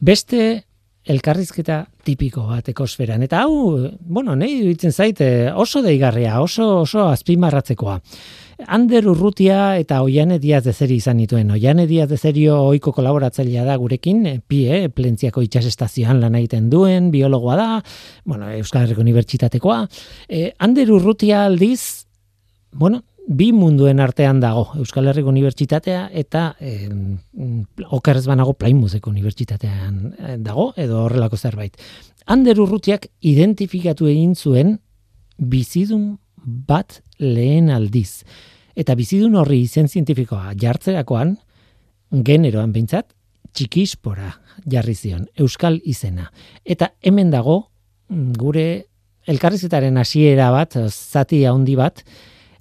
[0.00, 0.62] beste
[1.02, 3.22] elkarrizketa tipiko bat ekosferan.
[3.26, 7.98] Eta hau, bueno, nahi duitzen zait, eh, oso deigarria, oso, oso azpimarratzekoa.
[8.66, 11.50] Ander Urrutia eta Oiane Diaz de Zeri izan dituen.
[11.50, 17.10] Oiane Diaz de Zerio oiko kolaboratzailea da gurekin, eh, PIE, Plentziako itxasestazioan lan egiten duen,
[17.10, 17.68] biologoa da,
[18.24, 19.86] bueno, Euskal Herriko Unibertsitatekoa.
[20.28, 22.06] Eh, Ander Urrutia aldiz,
[22.72, 26.88] bueno, bi munduen artean dago Euskal Herriko Unibertsitatea eta eh,
[27.90, 31.76] okerrez banago Plymoutheko Unibertsitatean eh, dago edo horrelako zerbait.
[32.26, 34.76] Ander Urrutiak identifikatu egin zuen
[35.38, 38.22] bizidun bat lehen aldiz.
[38.76, 41.36] Eta bizidun horri izen zientifikoa jartzerakoan,
[42.24, 43.12] generoan behintzat,
[43.52, 44.30] txikispora
[44.68, 46.30] jarri zion, euskal izena.
[46.64, 47.68] Eta hemen dago,
[48.08, 48.66] mm, gure
[49.28, 52.02] elkarrizetaren hasiera bat, zati handi bat,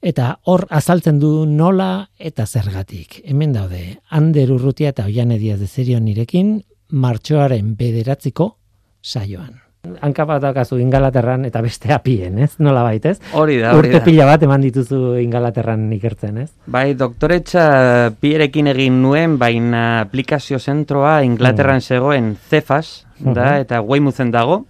[0.01, 3.21] eta hor azaltzen du nola eta zergatik.
[3.25, 8.57] Hemen daude, Ander Urrutia eta Oiane Diaz de Zerio nirekin, martxoaren bederatziko
[9.01, 9.70] saioan.
[10.01, 12.53] Hanka bat daukazu Ingalaterran eta beste apien, ez?
[12.61, 13.17] Nola ez?
[13.33, 14.03] Hori da, hori Urte da.
[14.05, 16.49] pila bat eman dituzu Ingalaterran ikertzen, ez?
[16.67, 23.61] Bai, doktoretza pierekin egin nuen, baina aplikazio zentroa Inglaterran zegoen CEFAS, da, Mhm.
[23.61, 24.65] eta Weymoutzen dago,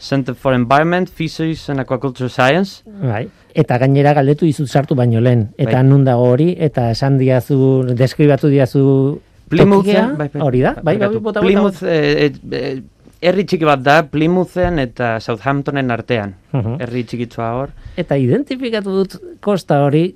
[0.00, 2.82] Center for Environment, Fisheries and Aquaculture Science.
[2.86, 3.28] Bai.
[3.54, 5.54] Eta gainera galdetu dizut sartu baino lehen.
[5.56, 5.84] Eta Bai.
[5.84, 10.74] nun dago hori, eta esan diazu, deskribatu diazu Plymouth, tokia, hori da?
[10.82, 11.08] Bai, bai,
[11.40, 12.82] Plymouth, eh, eh,
[13.24, 16.36] herri txiki bat da, Plymouthen eta Southamptonen artean.
[16.52, 16.76] Mhm.
[16.84, 17.72] Herri txikitsua hor.
[18.00, 20.10] Eta identifikatu dut kosta hori,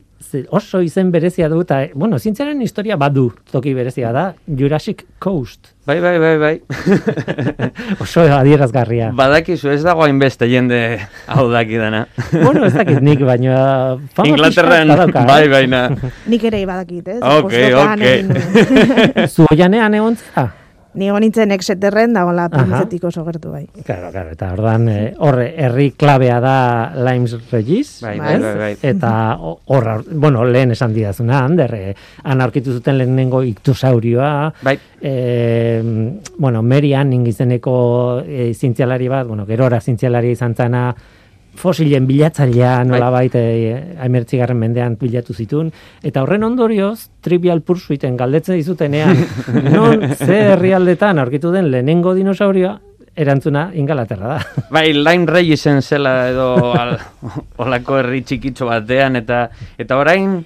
[0.50, 5.72] oso izen berezia du, eta, bueno, zientziaren historia badu toki berezia da, Jurassic Coast.
[5.88, 6.54] Bai, bai, bai, bai.
[8.04, 9.08] Oso adierazgarria.
[9.16, 10.98] Badakizu ez dago hainbeste jende
[11.32, 12.02] hau dakidana.
[12.34, 15.50] bueno, ez dakit nik, baina Inglaterran, badauka, bai, eh?
[15.54, 15.82] baina.
[16.28, 17.20] Nik ere badakit, ez?
[17.22, 18.06] Ok, ok.
[18.12, 19.28] egin nuen.
[19.34, 20.50] Zu oianean egon zara?
[20.94, 22.50] Ni nintzen exeterren, da hola Aha.
[22.50, 23.66] printzetik oso gertu bai.
[23.84, 26.54] Claro, claro, eta ordan eh, horre herri klabea da
[26.96, 28.70] Limes Regis, Bai, bai, bai, bai.
[28.82, 34.78] Eta ho- hor, bueno, lehen esan didazuna, Ander, eh, han aurkitu zuten lehenengo iktusaurioa, Bai,
[35.02, 35.82] eh,
[36.38, 40.88] bueno, Mary Anning izeneko eh, zientzialari bat, bueno, gerora zientzialari izan zana,
[41.58, 45.70] fosilen bilatzailea nolabait eh, emertzigarren mendean bilatu zituen,
[46.02, 49.16] eta horren ondorioz, trivial pursuiten galdetzen dizutenean,
[49.74, 52.78] non ze herrialdetan aurkitu den lehenengo dinosaurioa,
[53.18, 54.42] erantzuna Ingalaterra da.
[54.70, 56.94] bai, Lime Reyesen zela edo al,
[57.64, 60.36] olako herri txikitxo batean, eta eta orain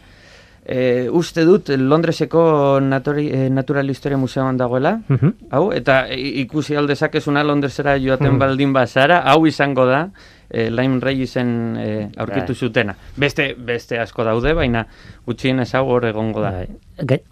[0.64, 5.32] e, uste dut Londreseko natori, e, Natural Historia Museoan dagoela, Mhm.
[5.50, 8.38] hau, eta ikusi aldezakezuna Londresera joaten Mhm.
[8.38, 10.06] baldin bazara, hau izango da,
[10.52, 12.56] e, Lime Reyesen e, aurkitu Bai.
[12.56, 12.94] zutena.
[13.16, 14.84] Beste, beste asko daude, baina
[15.26, 16.52] gutxienez hau hor egongo da.
[16.60, 16.68] Bai.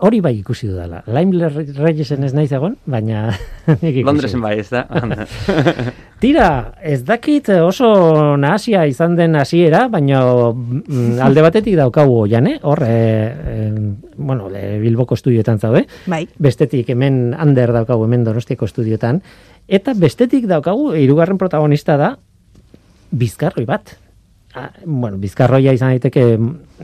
[0.00, 1.02] Hori bai ikusi dudala.
[1.06, 3.28] Lime Reyesen ez naiz egon, baina
[4.08, 4.86] Londresen bai, ez da?
[6.22, 6.48] Tira,
[6.80, 7.90] ez dakit oso
[8.40, 12.56] nahasia izan den hasiera, baina mm, alde batetik daukagu oian, eh?
[12.62, 13.68] Hor, e, e,
[14.16, 16.24] bueno, e, Bilboko estudioetan zaude, Bai.
[16.38, 19.22] bestetik hemen Ander daukagu hemen Donostiako estudioetan,
[19.68, 22.16] eta bestetik daukagu hirugarren protagonista da
[23.10, 23.96] Bizkarroi bat.
[24.54, 26.24] Ah, bueno, bizkarroia izan daiteke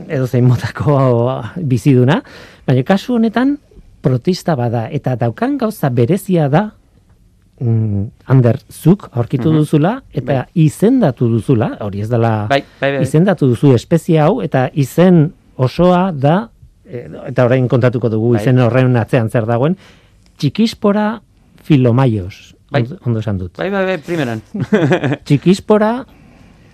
[0.07, 0.95] edo zein motako
[1.71, 2.21] biziduna,
[2.67, 3.57] baina kasu honetan
[4.01, 6.61] protista bada eta daukan gauza berezia da
[7.59, 9.57] mm, Ander, zuk aurkitu Mhm.
[9.57, 13.01] duzula eta izendatu duzula, hori ez dela Bai, bai, bai.
[13.03, 16.49] izendatu duzu espezie hau eta izen osoa da
[16.87, 18.41] eta orain kontatuko dugu Bai.
[18.43, 19.75] izen horren atzean zer dagoen
[20.37, 21.19] txikispora
[21.63, 22.83] filomaios Bai.
[23.05, 24.41] ondo, esan dut bai, bai, bai, primeran.
[25.27, 25.91] txikispora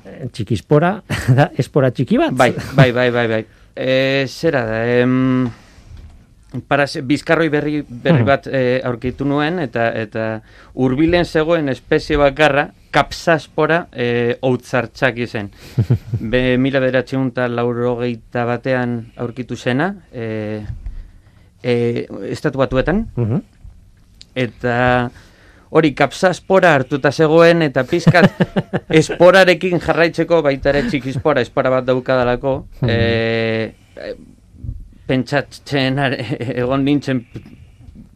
[0.05, 0.95] eh, txikispora
[1.37, 3.43] da espora txiki bat Bai, bai, bai, bai, bai.
[3.75, 5.49] E, zera da, em,
[6.67, 8.25] para, bizkarroi berri, berri Mhm.
[8.27, 10.25] bat e, aurkitu nuen, eta eta
[10.73, 15.49] hurbilen zegoen espezie bakarra, kapsaspora e, outzartxak izen.
[16.33, 20.61] Be, mila beratxeun eta laurogeita batean aurkitu zena, e,
[21.63, 23.41] e, estatu batuetan, Mhm.
[24.35, 25.09] eta
[25.73, 28.29] hori kapsaspora hartuta zegoen eta pizkat
[29.01, 32.55] esporarekin jarraitzeko baita ere txikispora espora bat daukadalako
[32.85, 33.73] e,
[35.09, 35.97] pentsatzen
[36.53, 37.23] egon nintzen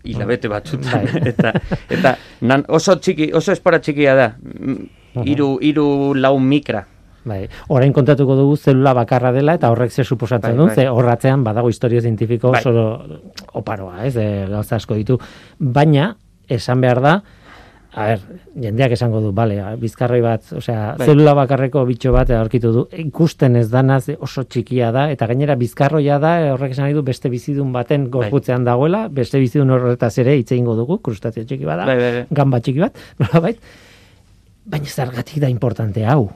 [0.08, 1.24] hilabete batzutan Bai.
[1.32, 1.54] eta
[1.90, 2.14] eta
[2.48, 4.30] nan, oso txiki oso espora txikia da
[5.26, 6.86] hiru hiru lau mikra
[7.28, 7.42] Bai,
[7.76, 10.76] orain kontatuko dugu zelula bakarra dela eta horrek ze suposatzen Bai, duen, bai.
[10.76, 12.62] ze horratzean badago historio zientifiko Bai.
[12.62, 13.20] oso
[13.60, 15.18] oparoa, ez, e, gauza asko ditu.
[15.60, 16.14] Baina,
[16.48, 17.18] esan behar da,
[17.98, 18.20] a ber,
[18.62, 21.08] jendeak esango du, bale, bizkarroi bat, osea, Bai.
[21.10, 25.56] zelula bakarreko bitxo bat aurkitu du, ikusten ez dana ze oso txikia da, eta gainera
[25.58, 30.38] bizkarroia da, horrek esan nahi du beste bizidun baten gorputzean dagoela, beste bizidun horretaz ere
[30.38, 32.26] hitze egingo dugu, krustazio txiki bada, Bai, bai, bai.
[32.32, 33.58] gamba txiki bat, nolabait,
[34.68, 36.30] baina zergatik da importante hau.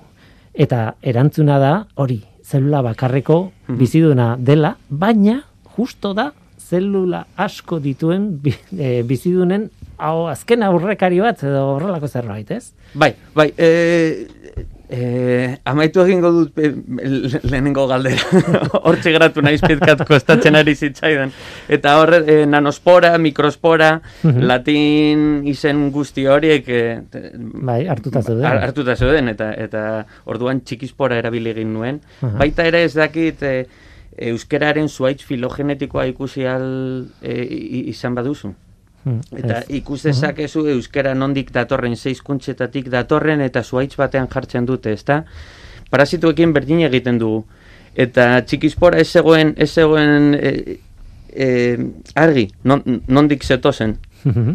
[0.53, 3.77] Eta erantzuna da, hori, zelula bakarreko Mhm.
[3.77, 5.43] biziduna dela, baina
[5.77, 6.31] justo da
[6.71, 9.69] zelula asko dituen bi, e, bizidunen
[10.01, 12.71] hau azken aurrekari bat edo horrelako zerbait, ez?
[12.93, 14.27] Bai, bai, e,
[14.91, 18.41] e, amaitu egingo dut e, le- lehenengo galdera.
[18.87, 21.31] Hortxe geratu naiz pizkat kostatzen ari zitzaidan.
[21.71, 23.91] Eta horre, e, nanospora, mikrospora,
[24.23, 24.41] Mhm.
[24.49, 26.81] latin izen guzti horiek e,
[27.71, 28.45] Bai, hartuta zeuden.
[28.49, 29.85] har- hartuta zeuden, eta, eta
[30.25, 32.01] orduan txikispora erabili egin nuen.
[32.21, 32.35] Aha.
[32.43, 33.53] Baita ere ez dakit e,
[34.31, 36.67] euskeraren zuaitz filogenetikoa ikusi al
[37.21, 37.37] e,
[37.93, 38.51] izan baduzu.
[39.03, 45.23] Hmm, Eta ikus dezakezu euskera nondik datorren zeizkuntzetatik datorren eta zuaitz batean jartzen dute, ezta?
[45.89, 47.43] Parasituekin berdin egiten dugu.
[47.97, 50.77] Eta txikispora ez zegoen, ez zegoen e,
[51.33, 51.49] e,
[52.15, 53.97] argi, non, nondik zetozen.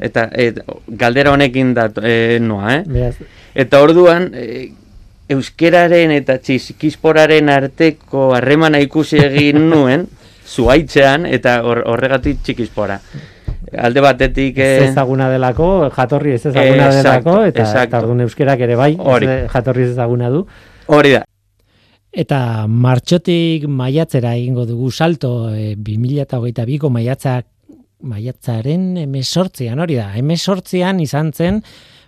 [0.00, 2.82] Eta et, galdera honekin da e, noa, eh?
[2.86, 3.16] Beraz,
[3.54, 4.70] Eta orduan, e,
[5.28, 10.06] euskeraren eta txizkisporaren arteko harremana ikusi egin nuen,
[10.46, 13.00] zuaitzean, eta hor- horregatik txikispora.
[13.76, 14.58] Alde batetik...
[14.58, 18.02] ez eh, ezaguna delako, jatorri ez ezaguna Exacto, delako, eta, exacto.
[18.12, 19.26] eta euskerak ere bai, Hori.
[19.26, 20.46] ez- jatorri ez ezaguna du.
[20.86, 21.24] Hori da.
[22.16, 27.44] Eta martxotik maiatzera egingo dugu salto e, 2022ko maiatzak
[28.06, 31.60] maiatzaren emesortzian, hori da, emesortzian izan zen,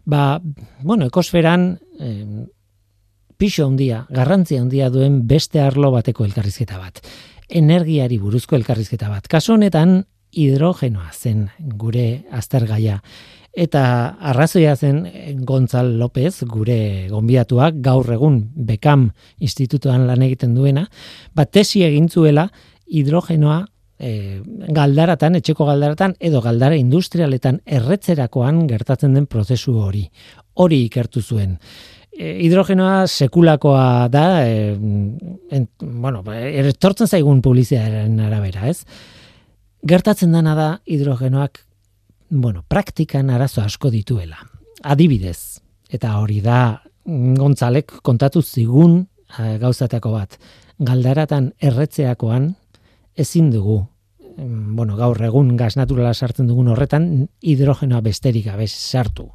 [0.09, 0.39] ba,
[0.83, 2.12] bueno, ekosferan e,
[3.39, 7.01] pixo handia, garrantzia handia duen beste arlo bateko elkarrizketa bat.
[7.49, 9.29] Energiari buruzko elkarrizketa bat.
[9.31, 10.03] Kasu honetan,
[10.33, 13.01] hidrogenoa zen gure aztergaia.
[13.59, 13.83] Eta
[14.31, 15.01] arrazoia zen
[15.47, 19.09] Gontzal López, gure gonbidatuak, gaur egun Bekam
[19.41, 20.85] institutuan lan egiten duena,
[21.35, 22.47] bat tesi egin zuela
[22.87, 23.64] hidrogenoa
[23.99, 24.41] e,
[24.74, 30.07] galdaratan, etxeko galdaratan, edo galdara industrialetan erretzerakoan gertatzen den prozesu hori.
[30.55, 31.59] Hori ikertu zuen.
[32.12, 34.74] E, hidrogenoa sekulakoa da, e,
[35.51, 38.85] en, bueno, etortzen zaigun publizitatearen arabera, ez?
[39.87, 41.61] Gertatzen dana da hidrogenoak
[42.31, 44.39] bueno, praktikan arazo asko dituela.
[44.83, 45.61] Adibidez,
[45.91, 49.07] eta hori da Gontzalek kontatu zigun
[49.39, 50.35] eh, gauzatako bat.
[50.79, 52.51] Galdaratan erretzeakoan
[53.16, 53.87] ezin dugu
[54.39, 57.09] bueno, gaur egun gas naturala sartzen dugun horretan
[57.43, 59.33] hidrogenoa besterik gabe sartu.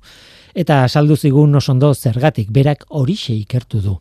[0.53, 3.95] Eta saldu zigun oso ondo zergatik, berak horixe ikertu du.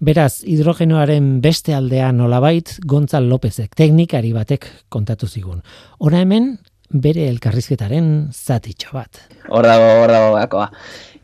[0.00, 5.60] Beraz, hidrogenoaren beste aldean nolabait Gontzal Lópezek, teknikari batek kontatu zigun.
[5.98, 6.54] Hora hemen,
[6.88, 9.20] bere elkarrizketaren zatitxo bat.
[9.48, 10.70] Hor dago, hor dago gakoa.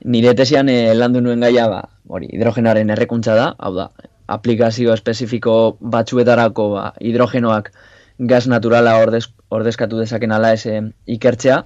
[0.04, 3.88] Nire tesian eh, landu nuen gaia, ba, hori, hidrogenoaren errekuntza da, hau da,
[4.28, 7.72] aplikazio espezifiko batzuetarako ba, hidrogenoak
[8.18, 10.82] gas naturala ordez, ordezkatu dezaken ala ez eh,
[11.16, 11.62] ikertzea,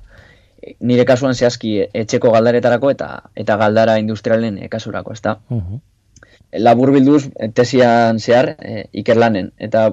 [0.81, 5.39] nire kasuan zehazki eh, etxeko galdaretarako eta eta galdara industrialen eh, kasurako, ezta?
[5.51, 5.81] Uhum.
[6.53, 9.51] labur bilduz eh, tesian zehar eh, ikerlanen.
[9.59, 9.91] Eta,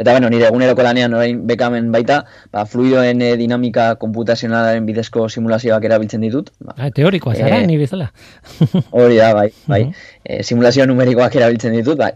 [0.00, 6.24] eta bueno, nire eguneroko lanean orain bekamen baita, ba, fluidoen dinamika komputazionalaren bidezko simulazioak erabiltzen
[6.24, 6.48] ditut.
[6.64, 8.08] Ba, Ah, teorikoa zara, Eh, ni bezala.
[9.02, 9.82] hori da, bai, bai.
[10.24, 12.14] Eh, simulazio numerikoak erabiltzen ditut, bai.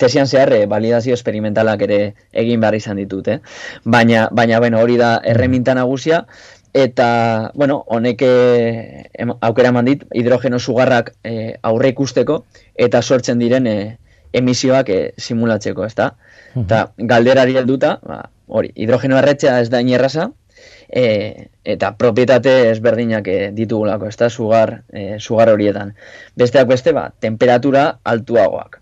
[0.00, 3.40] Tesian zehar eh, validazio esperimentalak ere egin behar izan ditut, eh?
[3.84, 6.24] Baina, baina bueno, hori da erreminta nagusia,
[6.74, 9.04] eta, bueno, honek eh,
[9.40, 12.42] aukera eman dit, hidrogeno sugarrak eh, aurre ikusteko,
[12.74, 13.96] eta sortzen diren eh,
[14.32, 16.12] emisioak eh, simulatzeko, ezta?
[16.58, 20.30] Eta galderari helduta, ba, hori, hidrogeno erretzea ez da inerraza,
[20.88, 25.94] e, eta propietate ezberdinak e, ditugulako, ezta sugar, e, sugar horietan.
[26.36, 28.80] Besteak beste, ba, temperatura altuagoak.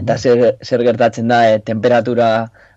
[0.00, 2.28] Eta zer, zer gertatzen da e, temperatura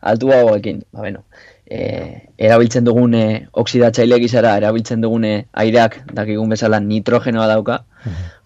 [0.01, 0.83] altuagoekin?
[0.91, 1.23] Ba, bueno,
[1.69, 3.25] e, erabiltzen dugun e,
[3.59, 7.81] oksidatzaile gizara, erabiltzen dugun e, aireak dakigun bezala nitrogenoa dauka,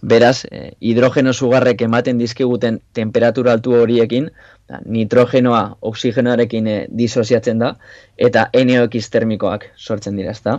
[0.02, 4.32] beraz, e, hidrogeno sugarrek ematen dizkiguten temperatura altu horiekin,
[4.70, 5.62] da, nitrogenoa
[5.92, 7.76] oksigenoarekin e, disoziatzen da,
[8.18, 10.58] eta NOx termikoak sortzen dira, ezta?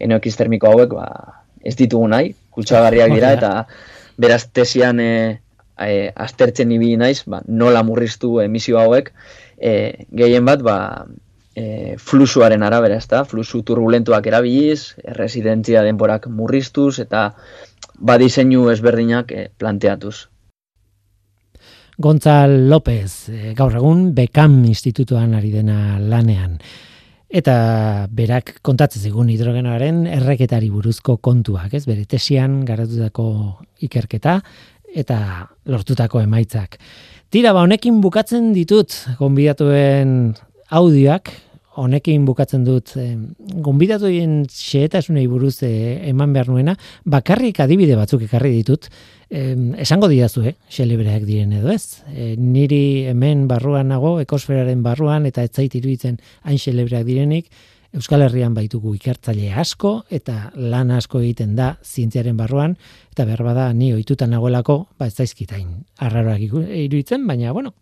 [0.00, 3.52] NOx termiko hauek, ba, ez ditugu nahi, kutsagarriak dira, eta
[4.18, 5.12] beraz tesian e,
[5.76, 9.12] e, aztertzen ibili naiz, ba, nola murriztu emisio hauek,
[9.60, 9.72] e,
[10.16, 10.78] gehien bat, ba,
[11.58, 13.24] e, fluxuaren arabera, ezta?
[13.26, 17.28] Fluxu turbulentuak erabiliz, residentzia denborak murriztuz, eta
[17.98, 20.16] ba diseinu ezberdinak e, planteatuz.
[21.98, 26.60] Gontzal López, eh, gaur egun Bekam institutuan ari dena lanean.
[27.28, 31.82] Eta berak kontatzen zigun hidrogenoaren erreketari buruzko kontuak, ez?
[31.90, 33.26] Bere tesian garatutako
[33.84, 34.38] ikerketa
[34.94, 35.18] eta
[35.66, 36.78] lortutako emaitzak.
[37.34, 40.14] Tira, ba, honekin bukatzen ditut gonbidatuen
[40.70, 41.32] audioak,
[41.78, 43.14] honekin bukatzen dut eh,
[43.64, 46.74] gonbidatuen xehetasunei buruz eh, eman behar nuena,
[47.04, 48.90] bakarrik adibide batzuk ekarri ditut,
[49.30, 49.54] eh,
[49.84, 52.02] esango didazu, eh, xelebreak diren edo ez.
[52.14, 57.50] Eh, niri hemen barruan nago, ekosferaren barruan, eta ez zait iruditzen hain xelebreak direnik,
[57.96, 62.74] Euskal Herrian baitugu ikertzaile asko eta lan asko egiten da zientziaren barruan
[63.14, 65.70] eta behar bada ni ohituta nagoelako, ba ez zaizkitain
[66.04, 67.72] arraroak iruditzen, baina bueno,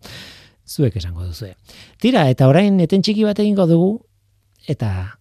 [0.67, 1.53] zuek esango duzu.
[2.01, 3.91] Tira, eta orain eten txiki bat egingo dugu
[4.67, 5.19] eta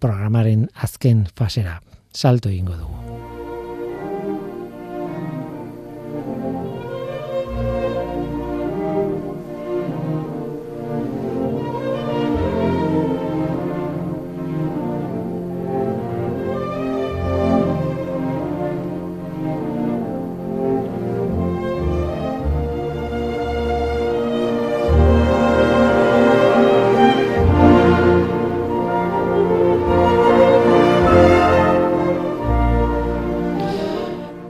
[0.00, 1.80] programaren azken fasera
[2.12, 3.17] salto egingo dugu.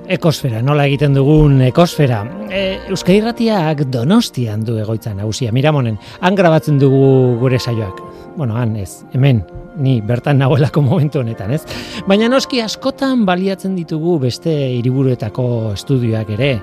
[0.09, 2.23] Ekosfera, nola egiten dugun ekosfera.
[2.49, 8.01] E, Euskal Irratiak donostian du egoitza nagusia, miramonen, han grabatzen dugu gure saioak.
[8.39, 9.43] Bueno, han ez, hemen,
[9.77, 11.61] ni bertan nagoelako momentu honetan, ez?
[12.09, 16.55] Baina noski askotan baliatzen ditugu beste hiriburuetako estudioak ere.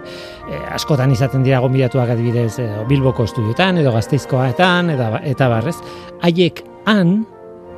[0.49, 5.77] E, askotan izaten dira gonbidatuak adibidez e, Bilboko estudioetan edo Gasteizkoetan eta eta barrez.
[6.25, 7.19] Haiek han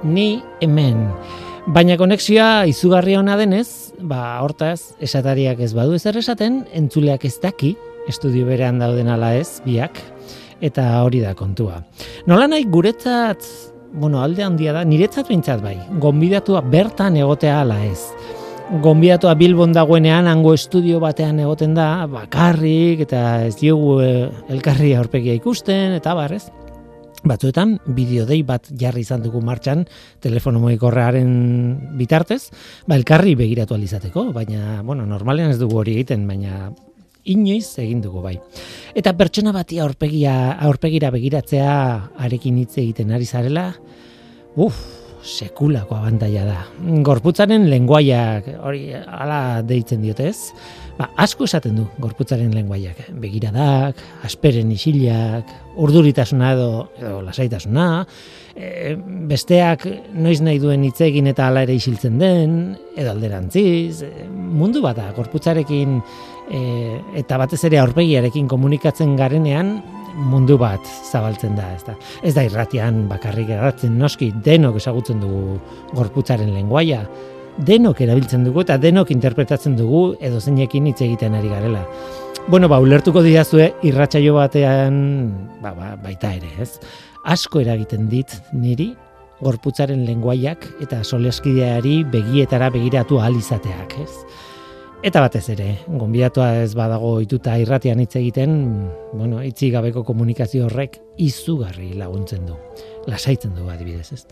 [0.07, 0.29] ni
[0.61, 1.09] hemen.
[1.67, 7.73] Baina konexioa izugarri ona denez, ba hortaz esatariak ez badu ezer esaten, entzuleak ez daki
[8.07, 9.99] estudio berean dauden ala ez biak
[10.63, 11.81] eta hori da kontua.
[12.23, 13.43] Nola nahi guretzat,
[13.91, 17.99] bueno, alde handia da, niretzat behintzat bai, gonbidatua bertan egotea ala ez.
[18.83, 25.35] Gonbidatua Bilbon dagoenean hango estudio batean egoten da, bakarrik eta ez diogu eh, elkarri aurpegia
[25.35, 26.45] ikusten eta barrez
[27.25, 29.85] batzuetan bideodei bat jarri izan dugu martxan
[30.23, 31.31] telefono mugikorrearen
[31.97, 32.49] bitartez,
[32.87, 36.71] ba elkarri begiratu alizateko, baina bueno, normalean ez dugu hori egiten, baina
[37.27, 38.37] inoiz egin dugu bai.
[38.95, 41.73] Eta pertsona bati aurpegia aurpegira begiratzea
[42.27, 43.71] arekin hitz egiten ari zarela,
[44.55, 46.57] uf, sekulako abantaila da.
[47.05, 50.53] Gorputzaren lenguaiak hori hala deitzen diote ez?
[50.97, 57.85] Ba, asko esaten du gorputzaren lenguaiak, begiradak, asperen isilak, urduritasuna edo, edo lasaitasuna,
[58.55, 58.95] e,
[59.29, 59.85] besteak
[60.17, 62.57] noiz nahi duen hitz egin eta hala ere isiltzen den,
[62.97, 66.63] edo alderantziz, e, mundu bada gorputzarekin e,
[67.21, 69.75] eta batez ere aurpegiarekin komunikatzen garenean
[70.17, 71.95] mundu bat zabaltzen da, ez da.
[72.25, 75.57] Ez da irratian bakarrik erratzen noski denok ezagutzen dugu
[75.93, 77.03] gorputzaren lenguaia,
[77.57, 81.83] denok erabiltzen dugu eta denok interpretatzen dugu edo zeinekin hitz egiten ari garela.
[82.47, 84.95] Bueno, ba, ulertuko diazue irratsaio batean,
[85.61, 86.77] ba, ba, baita ere, ez?
[87.27, 88.93] Asko eragiten dit niri
[89.43, 94.13] gorputzaren lenguaiak eta soleskideari begietara begiratu ahal izateak, ez?
[95.07, 98.57] Eta batez ere, gonbidatua ez badago ituta irratian hitz egiten,
[99.13, 102.57] bueno, itzi gabeko komunikazio horrek izugarri laguntzen du
[103.07, 104.25] lasaitzen du adibidez, ez.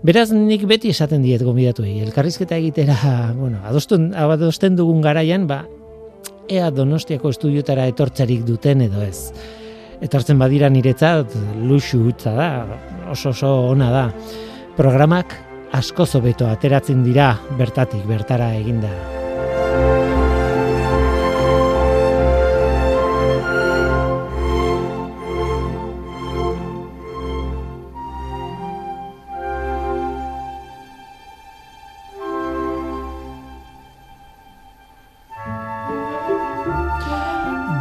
[0.00, 2.96] Beraz nik beti esaten diet gonbidatuei, elkarrizketa egitera,
[3.36, 5.66] bueno, adosten adosten dugun garaian, ba
[6.48, 9.28] ea Donostiako estudiotara etortzarik duten edo ez.
[10.04, 11.36] Etortzen badira niretzat
[11.68, 12.48] luxu hutza da,
[13.12, 14.06] oso oso ona da.
[14.76, 15.36] Programak
[15.76, 19.23] asko zobeto ateratzen dira bertatik bertara eginda.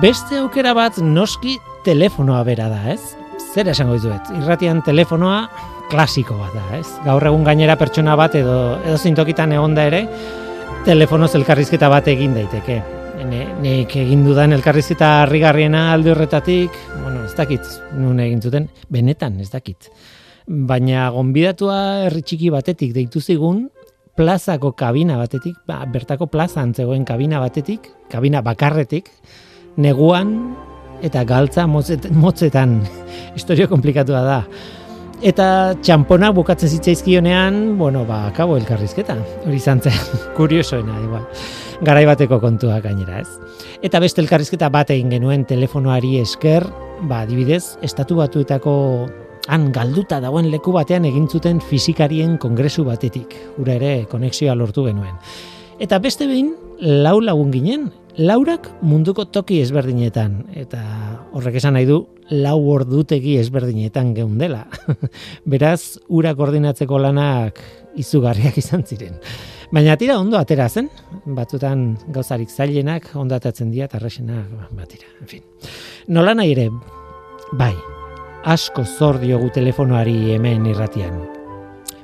[0.03, 1.53] Beste aukera bat noski
[1.85, 3.13] telefonoa bera da, ez?
[3.53, 4.27] Zer esango dizuet?
[4.35, 5.37] Irratian telefonoa
[5.87, 6.89] klasiko bat da, ez?
[7.05, 10.01] Gaur egun gainera pertsona bat edo edo zintokitan egonda ere
[10.83, 12.75] telefonoz elkarrizketa bat egin daiteke.
[13.29, 19.39] Ne, nik egin dudan elkarrizketa harrigarriena alde horretatik, bueno, ez dakit, nun egin zuten, benetan
[19.39, 19.87] ez dakit.
[20.73, 21.79] Baina gonbidatua
[22.09, 23.69] herri txiki batetik deitu zigun,
[24.19, 29.07] plazako kabina batetik, ba, bertako plaza antzegoen kabina batetik, kabina bakarretik,
[29.77, 30.55] neguan
[31.03, 32.79] eta galtza motzetan.
[33.37, 34.39] Historio komplikatua da.
[35.23, 35.45] Eta
[35.79, 39.15] txampona bukatzen zitzaizkionean, bueno, ba, kabo elkarrizketa.
[39.45, 39.95] Hori izan zen,
[40.37, 41.23] kuriosoena, igual.
[41.83, 43.59] Garai bateko kontua gainera, ez?
[43.83, 46.67] Eta beste elkarrizketa bat egin genuen telefonoari esker,
[47.07, 48.75] ba, adibidez, estatu batuetako
[49.51, 53.35] han galduta dagoen leku batean egin zuten fizikarien kongresu batetik.
[53.59, 55.15] Ura ere, konexioa lortu genuen.
[55.83, 60.81] Eta beste behin, lau lagun ginen, laurak munduko toki ezberdinetan, eta
[61.33, 64.65] horrek esan nahi du, lau ordutegi ezberdinetan geundela.
[65.53, 67.59] Beraz, ura koordinatzeko lanak
[67.99, 69.17] izugarriak izan ziren.
[69.73, 70.89] Baina tira ondo atera zen,
[71.25, 75.09] batzutan gauzarik zailenak ondatatzen dira eta arrexenak batira.
[75.21, 75.43] En fin.
[76.07, 76.69] Nola nahi ere,
[77.57, 77.73] bai,
[78.45, 81.17] asko zor diogu telefonoari hemen irratian.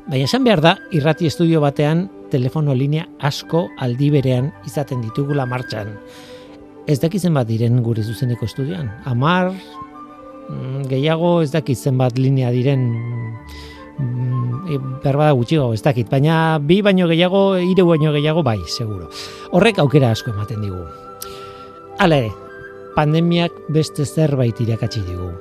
[0.10, 5.96] Baina esan behar da, irrati estudio batean telefono linea asko aldi berean izaten ditugula martxan.
[6.90, 8.90] Ez dakizen bat diren gure zuzeneko estudioan.
[9.10, 9.52] Amar,
[10.50, 12.88] mm, gehiago ez dakizen bat linea diren
[14.00, 18.60] mm, e, berba da gutxiago ez dakit, baina bi baino gehiago, hiru baino gehiago bai,
[18.68, 19.10] seguro.
[19.52, 20.82] Horrek aukera asko ematen digu.
[22.00, 22.34] Hala ere,
[22.96, 25.32] pandemiak beste zerbait irakatsi digu.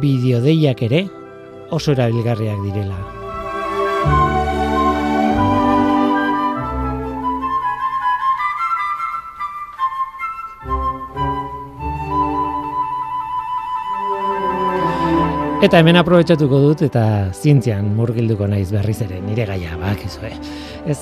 [0.00, 1.04] Bideodeiak ere
[1.70, 3.23] oso erabilgarriak direla.
[15.64, 17.02] Eta hemen aprobetsatuko dut eta
[17.32, 20.98] zientzian murgilduko naiz berriz ere nire gaia bak ez,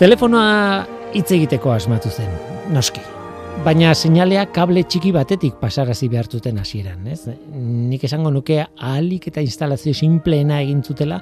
[0.00, 2.30] telefonoa hitz egiteko asmatu zen,
[2.72, 3.02] noski.
[3.64, 7.26] baina seinalea kable txiki batetik pasarazi behartuten hasieran, ez?
[7.52, 11.20] Nik esango nuke ahalik eta instalazio simpleena egin zutela,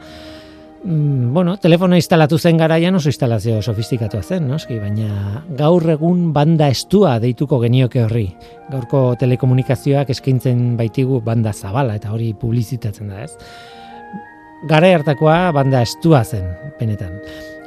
[0.86, 6.68] mm, bueno, telefono instalatu zen garaian oso instalazio sofistikatua zen, noski, baina gaur egun banda
[6.72, 8.28] estua deituko genioke horri.
[8.70, 13.34] Gaurko telekomunikazioak eskaintzen baitigu banda zabala eta hori publizitatzen da, ez?
[14.70, 16.48] Gara hartakoa banda estua zen,
[16.80, 17.18] benetan.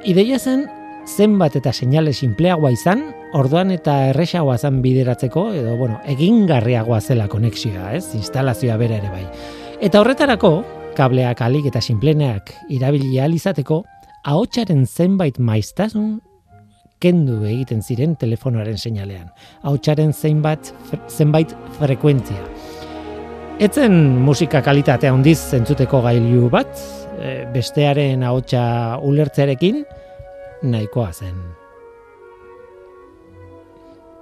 [0.08, 0.66] Ideia zen
[1.10, 3.04] zenbat eta seinale sinpleagoa izan,
[3.38, 8.14] orduan eta erresagoa zen bideratzeko, edo, bueno, egingarriagoa zela konexioa, ez?
[8.18, 9.26] Instalazioa bera ere bai.
[9.82, 10.54] Eta horretarako,
[10.98, 13.84] kableak alik eta sinpleneak irabili ahal izateko,
[14.28, 16.20] ahotsaren zenbait maiztasun
[17.00, 19.30] kendu egiten ziren telefonoaren seinalean.
[19.64, 20.74] Ahotsaren zenbait,
[21.08, 22.42] zenbait frekuentzia.
[23.60, 26.70] Etzen musika kalitatea handiz zentzuteko gailu bat,
[27.20, 28.64] e, bestearen ahotsa
[29.04, 29.84] ulertzearekin,
[30.64, 31.40] nahikoa zen.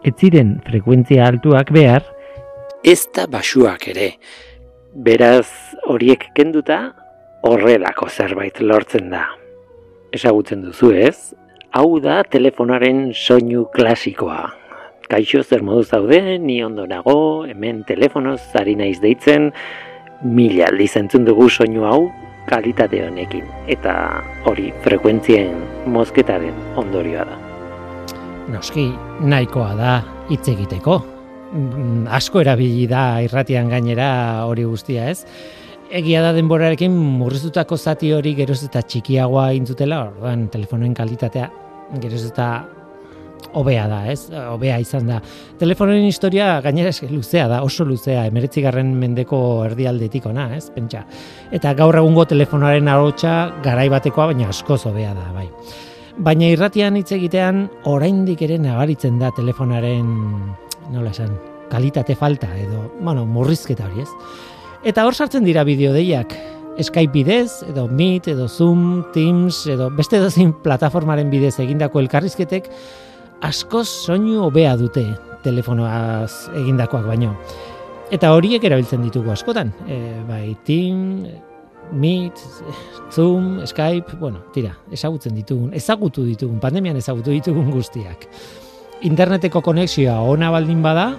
[0.05, 2.05] Ez ziren frekuentzia altuak behar,
[2.85, 4.11] ez da basuak ere.
[4.97, 6.77] Beraz, horiek kenduta,
[7.45, 9.27] horrelako zerbait lortzen da.
[10.09, 11.35] Esagutzen duzu ez,
[11.77, 14.47] hau da telefonaren soinu klasikoa.
[15.05, 19.51] Kaixo zer modu zaude, ni ondo nago, hemen telefonoz ari naiz deitzen,
[20.23, 22.07] mila aldiz entzun dugu soinu hau,
[22.49, 23.93] kalitate honekin eta
[24.49, 25.61] hori frekuentzien
[25.93, 27.37] mozketaren ondorioa da.
[28.49, 28.87] Noski,
[29.21, 29.93] nahikoa da
[30.31, 31.16] hitz egiteko.
[31.47, 34.09] Mm, asko erabili da irratian gainera
[34.47, 35.23] hori guztia, ez?
[35.87, 41.47] Egia da denborarekin murriztutako zati hori geroz eta txikiagoa intzutela, orduan telefonoen kalitatea
[42.03, 42.49] geroz eta
[43.55, 44.27] hobea da, ez?
[44.51, 45.21] Hobea izan da.
[45.59, 48.83] Telefonoen historia gainera luzea da, oso luzea, 19.
[48.99, 49.39] mendeko
[49.69, 50.67] erdialdetik ona, ez?
[50.75, 51.05] Pentsa.
[51.51, 55.47] Eta gaur egungo telefonoaren ahotsa garai batekoa, baina askoz hobea da, bai.
[56.17, 60.15] Baina irratian hitz egitean oraindik ere nabaritzen da telefonaren
[60.91, 61.33] nola esan,
[61.71, 64.09] kalitate falta edo, bueno, murrizketa hori, ez?
[64.87, 66.35] Eta hor sartzen dira bideodeiak,
[66.77, 72.69] Skype bidez, edo Meet, edo Zoom, Teams, edo beste dozin plataformaren bidez egindako elkarrizketek,
[73.41, 75.03] askoz soinu hobea dute
[75.43, 77.33] telefonoaz egindakoak baino.
[78.13, 79.97] Eta horiek erabiltzen ditugu askotan, e,
[80.29, 81.25] bai Team,
[81.97, 82.39] Meet,
[83.15, 88.27] Zoom, Skype, bueno, tira, ezagutzen ditugun, ezagutu ditugun, pandemian ezagutu ditugun guztiak.
[89.05, 91.11] Interneteko konexioa ona baldin bada,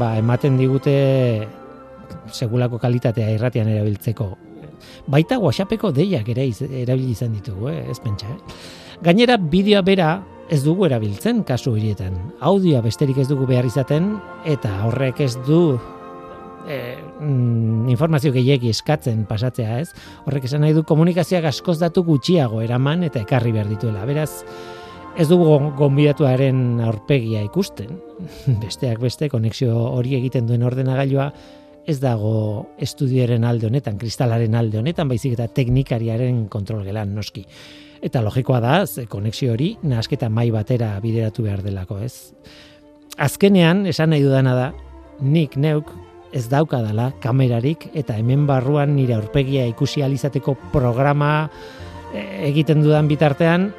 [0.00, 0.94] ba, ematen digute
[2.32, 4.30] segulako kalitatea irratian erabiltzeko.
[5.10, 6.48] Baita WhatsAppeko deiak ere
[6.82, 7.84] erabili izan ditugu, eh?
[7.92, 8.26] ez pentsa.
[8.32, 8.58] Eh?
[9.04, 10.10] Gainera, bideoa bera
[10.50, 12.16] ez dugu erabiltzen kasu horietan.
[12.40, 14.16] Audioa besterik ez dugu behar izaten
[14.48, 15.78] eta horrek ez du
[16.66, 16.80] e,
[17.92, 19.94] informazio gehiegi eskatzen pasatzea, ez?
[20.26, 24.04] Horrek esan nahi du komunikazioak askoz datu gutxiago eraman eta ekarri behar dituela.
[24.08, 24.42] Beraz,
[25.18, 27.96] ez dugu gonbidatuaren aurpegia ikusten.
[28.62, 31.30] Besteak beste konexio hori egiten duen ordenagailua
[31.88, 37.44] ez dago estudioaren alde honetan, kristalaren alde honetan, baizik eta teknikariaren kontrol gelan noski.
[38.00, 42.32] Eta logikoa da, ze konexio hori nahasketa mai batera bideratu behar delako, ez?
[43.20, 44.70] Azkenean, esan nahi dudana da,
[45.20, 45.90] nik neuk
[46.32, 51.50] ez daukadala kamerarik eta hemen barruan nire aurpegia ikusi alizateko programa
[52.14, 53.72] eh, egiten dudan bitartean,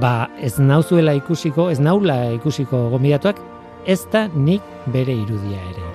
[0.00, 3.40] ba ez nauzuela ikusiko, ez naula ikusiko gomidatuak,
[3.86, 4.62] ez da nik
[4.92, 5.88] bere irudia ere.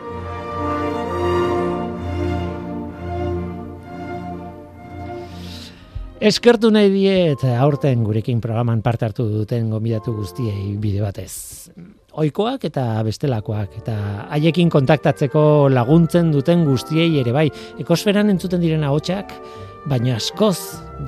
[6.23, 11.67] Eskertu nahi diet aurten gurekin programan parte hartu duten gomidatu guztiei bide batez.
[12.15, 13.95] Oikoak eta bestelakoak eta
[14.31, 17.49] haiekin kontaktatzeko laguntzen duten guztiei ere bai.
[17.83, 19.35] Ekosferan entzuten diren ahotsak,
[19.89, 20.57] baina askoz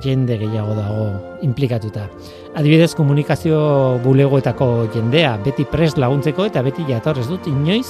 [0.04, 1.06] jende gehiago dago
[1.46, 2.08] implikatuta.
[2.56, 3.58] Adibidez komunikazio
[4.04, 7.86] bulegoetako jendea beti pres laguntzeko eta beti jatorrez dut inoiz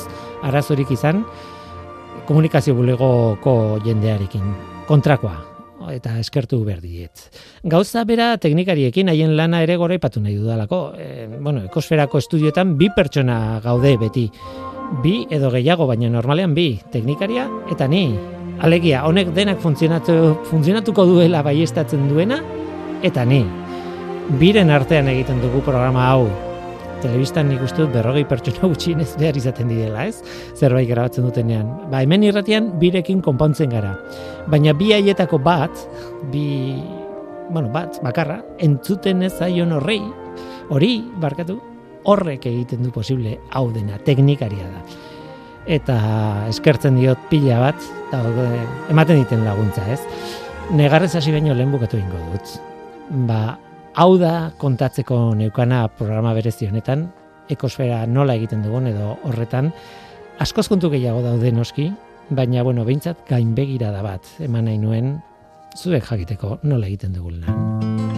[0.46, 1.24] arazorik izan
[2.26, 4.54] komunikazio bulegoko jendearekin.
[4.86, 5.36] Kontrakoa,
[5.94, 7.26] eta eskertu behar diet.
[7.66, 10.80] Gauza bera teknikariekin haien lana ere gore ipatu nahi dudalako.
[10.98, 14.26] E, bueno, ekosferako estudioetan bi pertsona gaude beti.
[15.02, 16.72] Bi edo gehiago, baina normalean bi.
[16.92, 18.35] Teknikaria eta ni.
[18.64, 20.14] Alegia, honek denak funtzionatu,
[20.48, 22.38] funtzionatuko duela baiestatzen duena,
[23.04, 23.42] eta ni.
[24.40, 26.24] Biren artean egiten dugu programa hau,
[27.02, 30.22] telebistan nik uste dut berrogei pertsona gutxienez behar izaten didela, ez?
[30.56, 31.68] Zerbait grabatzen dutenean.
[31.92, 33.92] Ba, hemen irratian birekin konpontzen gara.
[34.48, 35.84] Baina bi haietako bat,
[36.32, 36.46] bi,
[37.50, 40.00] bueno, bat, bakarra, entzuten ez zaion horrei,
[40.72, 41.60] hori, barkatu,
[42.08, 44.82] horrek egiten du posible hau dena, teknikaria da.
[45.66, 45.98] Eta
[46.46, 48.22] eskertzen diot pila bat, eta
[48.92, 50.00] ematen diten laguntza, ez?
[50.70, 52.56] Negarrez hasi baino lehen bukatu ingo dut.
[53.26, 53.58] Ba,
[53.94, 57.08] hau da kontatzeko neukana programa berezi honetan,
[57.50, 59.72] ekosfera nola egiten dugun edo horretan
[60.42, 61.88] askoz kontu gehiago daude noski,
[62.30, 65.16] baina bueno, behintzat gainbegira da bat, eman nahi nuen
[65.76, 68.15] zuek jakiteko nola egiten dugun lan.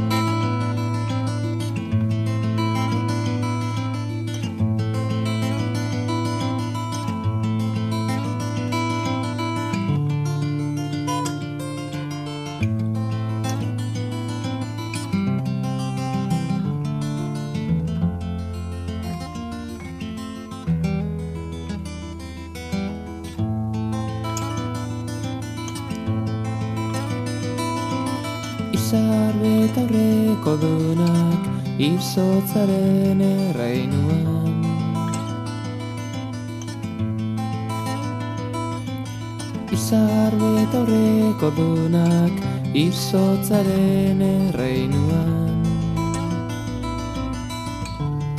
[31.99, 34.61] Izotzaren erreinuan
[39.74, 42.38] Izar betaurreko dunak
[42.84, 45.66] izotzaren erreinuan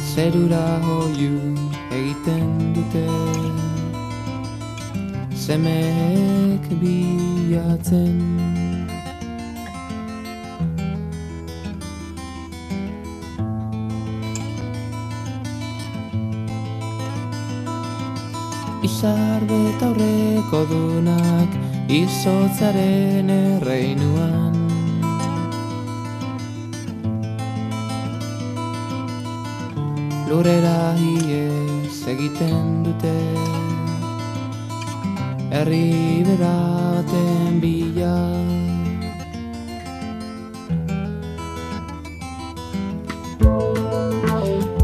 [0.10, 1.36] Zerura hoiu
[1.99, 3.05] egiten dute.
[5.36, 8.59] Zemek bilatzen
[19.00, 21.54] Izar betaurreko dunak
[21.88, 24.58] izotzaren erreinuan.
[30.28, 33.16] Lurera iez egiten dute
[35.47, 35.88] Herri
[36.28, 36.56] bera
[37.00, 38.16] baten bila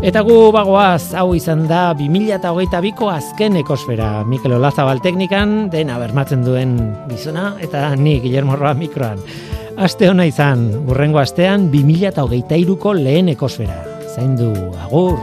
[0.06, 4.20] Eta gu bagoaz, hau izan da 2008ko azken ekosfera.
[4.30, 6.76] Mikel Olazabal teknikan, dena bermatzen duen
[7.10, 9.18] gizona, eta ni Guillermo Roa mikroan.
[9.82, 13.80] Aste hona izan, urrengo astean 2008ko lehen ekosfera.
[14.14, 14.52] Zaindu,
[14.86, 15.18] agur!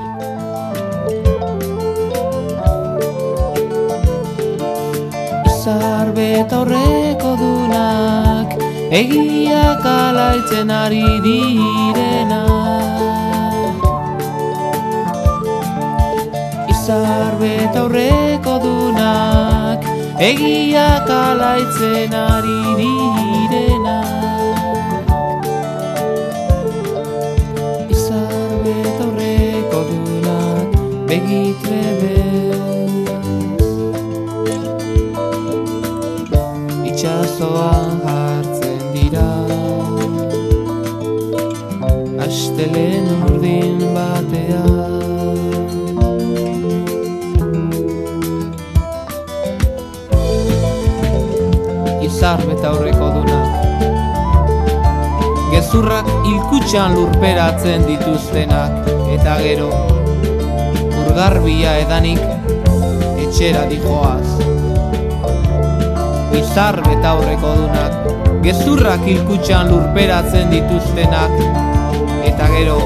[5.47, 8.59] Izar betaurreko dunak
[8.91, 12.52] Egiak alaitzen ari direnak
[16.83, 19.85] Izar betaurreko dunak
[20.19, 25.13] Egiak alaitzen ari direnak.
[27.87, 30.75] Izar betaurreko dunak
[31.07, 32.19] Begitrebe
[36.91, 39.31] itxasoan hartzen dira
[42.27, 43.07] Astelen
[52.33, 53.39] Izar beta horreko duna.
[55.53, 59.67] Gezurrak ilkutxan lurperatzen dituztenak Eta gero
[61.03, 62.23] Urgarbia edanik
[63.27, 64.25] Etxera dijoaz.
[66.41, 71.37] Izar beta horreko dunak Gezurrak ilkutxan lurperatzen dituztenak
[72.33, 72.79] Eta gero,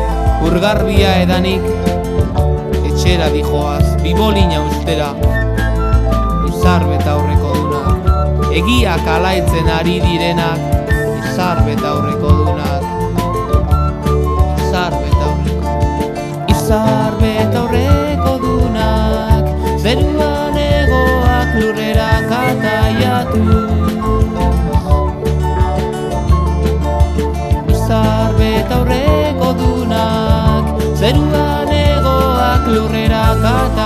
[0.51, 1.71] urgarbia edanik
[2.83, 5.13] Etxera dijoaz, bibolina ustera
[6.51, 7.21] Izar beta
[8.57, 10.61] Egiak alaitzen ari direnak.
[11.21, 12.85] Izar beta horreko dunak.
[14.63, 15.75] Izar beta horreko
[16.55, 19.45] Izar beta horreko dunak.
[19.85, 23.45] Zeruan egoak lurrera kataiatu.
[27.77, 30.73] Izar beta horreko dunak.
[31.03, 33.86] Zeruan egoak lurrera kataiatu